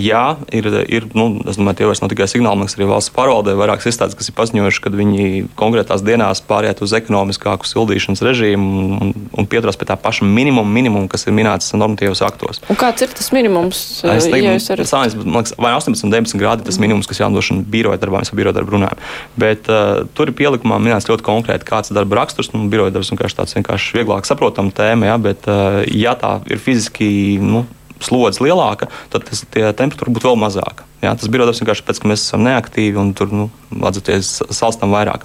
[0.00, 0.22] jā,
[0.54, 4.16] ir, ir nu, domāju, tie vairs nav tikai signāli, man arī valsts pārvaldē vairākas iestādes,
[4.18, 5.26] kas ir paziņojuši, ka viņi
[5.58, 11.08] konkrētās dienās pāriet uz ekonomiskāku sildīšanas režīmu un, un pieturās pie tā paša minimuma, minimuma,
[11.10, 12.62] kas ir minēts normatīvos aktos.
[12.72, 13.84] Un kāds ir tas minimums?
[14.02, 14.84] Es teiktu, ja ar...
[14.90, 18.32] sānis, liekas, vai 18 un 19 grādi ir tas minimums, kas jānodrošina biroja darbā, mēs
[18.34, 19.04] par biroja darbu runājam.
[19.40, 23.12] Bet uh, tur ir pielikumā minēts ļoti konkrēti, kāds ir darba raksturs, nu, biroja darbs
[23.14, 27.08] vienkārši tāds vienkārši vieglāk saprotama tēma, ja, bet uh, ja tā ir fiziski,
[27.42, 27.64] nu,
[28.04, 30.88] slodze lielāka, tad tas, tie temperatūra būtu vēl mazāka.
[31.04, 33.48] Jā, tas bija darbs vienkārši pēc, ka mēs esam neaktīvi un tur nu,
[33.84, 35.24] atzīties salstam vairāk.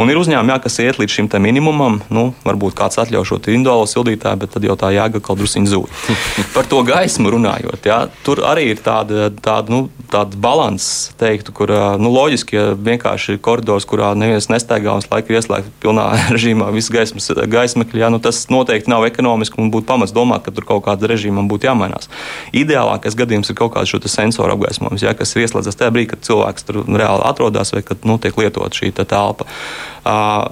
[0.00, 2.00] Un ir uzņēmumi, jā, kas iet līdz šim minimumam.
[2.12, 5.92] Nu, varbūt kāds atļauj šo individuālo sildītāju, bet tad jau tā jēga kaut druskuļi zūd.
[6.56, 9.80] Par to gaismu runājot, jā, tur arī ir tāda, tāda, nu,
[10.12, 15.36] tāda balanss, teiktu, kur nu, loģiski, ja vienkārši ir koridors, kurā neviens nestaigā un laika
[15.36, 20.14] ieslēgts pilnā režīmā, visas gaismas, gaismekļi, jā, nu, tas noteikti nav ekonomiski un būtu pamats
[20.16, 22.10] domāt, ka tur kaut kāda režīma būtu jāmainās.
[22.56, 26.10] Ideālākais gadījums ir kaut kāds šo sensoru apgaismojumu uzņēmums, ja, kas ir ieslēdzas tajā brīdī,
[26.14, 29.46] kad cilvēks tur reāli atrodas vai kad nu, tiek lietot šī telpa.
[30.04, 30.48] Uh,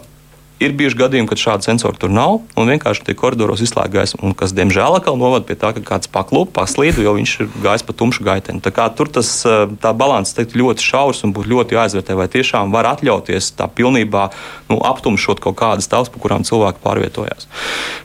[0.65, 4.35] Ir bijuši gadījumi, kad šādu sensoru tur nav, un vienkārši tie koridoros izslēgta gaisma, un
[4.39, 7.97] kas, diemžēl, atkal novada pie tā, ka kāds paklūp, paslīd, jo viņš ir gājis pa
[7.97, 8.63] tumšu gaiteni.
[8.65, 9.43] Tā kā tur tas
[9.83, 14.29] balans teikt, ļoti šaurs un būtu ļoti jāizvērtē, vai tiešām var atļauties tā pilnībā
[14.71, 17.51] nu, aptumšot kaut kādas telpas, pa kurām cilvēki pārvietojās.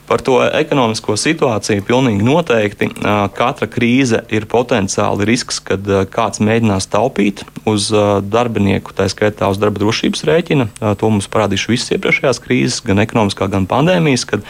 [0.09, 2.87] Par to ekonomisko situāciju pilnīgi noteikti.
[3.37, 7.91] Katra krīze ir potenciāli risks, kad kāds mēģinās taupīt uz
[8.25, 10.69] darbinieku, tā skaitā uz darba drošības rēķina.
[10.97, 14.45] To mums parādījuši visas iepriekšējās ekonomiskās krīzes, gan ekonomiskā, gan pandēmijas, kad,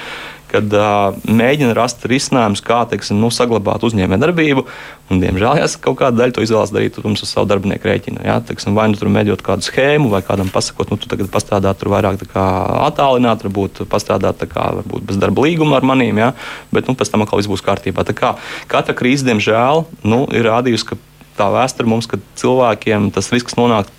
[0.49, 4.63] kad uh, mēģina rast risinājumus, kā teiksim, nu, saglabāt uzņēmējdarbību.
[5.09, 8.23] Diemžēl jāsaka, kaut kāda daļa to izvēlas darīt uz savu darbinieku rēķinu.
[8.25, 11.73] Jā, teiksim, vai nu tur mēģinot kādu schēmu, vai kādam pasakot, nu, tu tagad pastrādā
[11.77, 16.31] tur vairāk attālināt, varbūt pastrādāt kā, varbūt bez darba līguma ar manīm, jā,
[16.73, 18.05] bet nu, pēc tam atkal viss būs kārtībā.
[18.07, 18.35] Tā kā
[18.71, 20.97] katra krīze, diemžēl, nu, ir rādījusi,
[21.39, 23.93] tā vēsture mums, ka cilvēkiem tas risks nonākt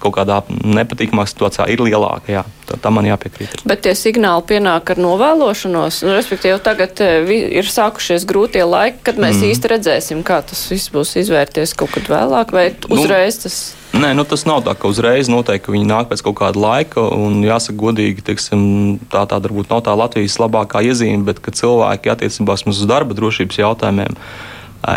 [0.00, 2.30] kaut kādā nepatīkamā situācijā ir lielāka.
[2.30, 3.56] Jā, tā, tā man jāpiekrīt.
[3.68, 6.00] Bet tie signāli pienāk ar novēlošanos.
[6.06, 9.52] Nu, respektīvi, tagad eh, ir sākušies grūtie laiki, kad mēs mm.
[9.52, 13.58] īsti redzēsim, kā tas viss būs izvērties kaut kad vēlāk, vai nu, uzreiz tas.
[13.94, 17.04] Nē, nu, tas nav tā, ka uzreiz noteikti viņi nāk pēc kaut kāda laika.
[17.14, 18.64] Un, jāsaka, godīgi, teiksim,
[19.12, 24.18] tā, tā varbūt nav tā Latvijas labākā iezīme, bet cilvēki attiecībā uz darba drošības jautājumiem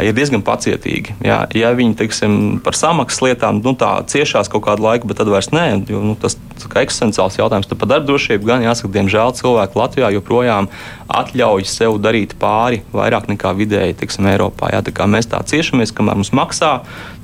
[0.06, 1.18] ir diezgan pacietīgi.
[1.26, 1.42] Jā.
[1.58, 5.68] Ja viņi teiksim, par samaksas lietām nu, ciešās kaut kādu laiku, bet tad vairs nē,
[5.90, 7.70] jo nu, tas ir eksistenciāls jautājums.
[7.70, 10.70] Tad par darba drošību gan jāsaka, diemžēl cilvēki Latvijā joprojām
[11.08, 14.72] atļauj sev darīt pāri vairāk nekā vidēji teiksim, Eiropā.
[14.74, 14.82] Jā.
[14.86, 16.72] Tā kā mēs tā ciešamies, kamēr mums maksā,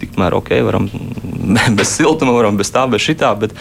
[0.01, 0.87] tikmēr ok, varam
[1.79, 3.55] bez siltuma, varam bez tā, bez šitā, bet,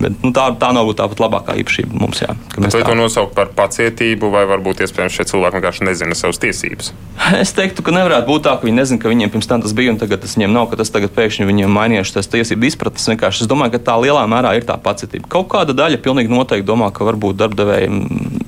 [0.00, 2.22] bet nu, tā, tā nav tāpat labākā īpašība mums.
[2.24, 2.84] Jā, vai tā...
[2.86, 6.92] to nosaukt par pacietību, vai varbūt iespējams šie cilvēki vienkārši nezina savas tiesības?
[7.38, 9.92] Es teiktu, ka nevarētu būt tā, ka viņi nezina, ka viņiem pirms tam tas bija
[9.92, 13.06] un tagad tas viņiem nav, ka tas tagad pēkšņi viņiem mainījuši tas tiesību izpratnes.
[13.10, 15.17] Vienkārši es domāju, ka tā lielā mērā ir tā pacietība.
[15.28, 17.98] Kaut kāda daļa pilnīgi noteikti domā, ka varbūt darbdevējiem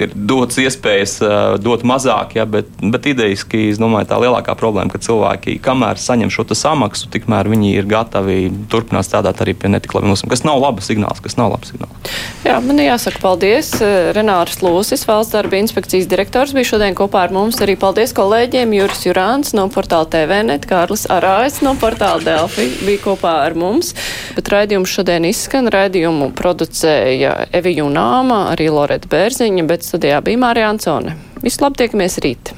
[0.00, 1.18] ir dots iespējas
[1.62, 6.32] dot mazāk, ja, bet, bet idejiski es domāju, tā lielākā problēma, ka cilvēki, kamēr saņem
[6.32, 8.38] šo samaksu, tikmēr viņi ir gatavi
[8.72, 12.14] turpināt strādāt arī pie netik labiem nosacījumiem, kas nav labs signāls, kas nav labs signāls.
[12.46, 13.72] Jā, man jāsaka paldies.
[14.16, 17.60] Renārs Lūsis, valsts darba inspekcijas direktors, bija šodien kopā ar mums.
[17.62, 23.36] Arī paldies kolēģiem Juris Jurāns no portāla TVNet, Kārlis Arājs no portāla Delfi bija kopā
[23.44, 23.92] ar mums.
[24.36, 25.70] Bet raidījums šodien izskan.
[25.70, 26.30] Raidījumu
[26.60, 31.16] producēja Evija Unāma, arī Loreta Bērziņa, bet studijā bija Mārija Ansone.
[31.40, 32.52] Visu labi, tiekamies rīt!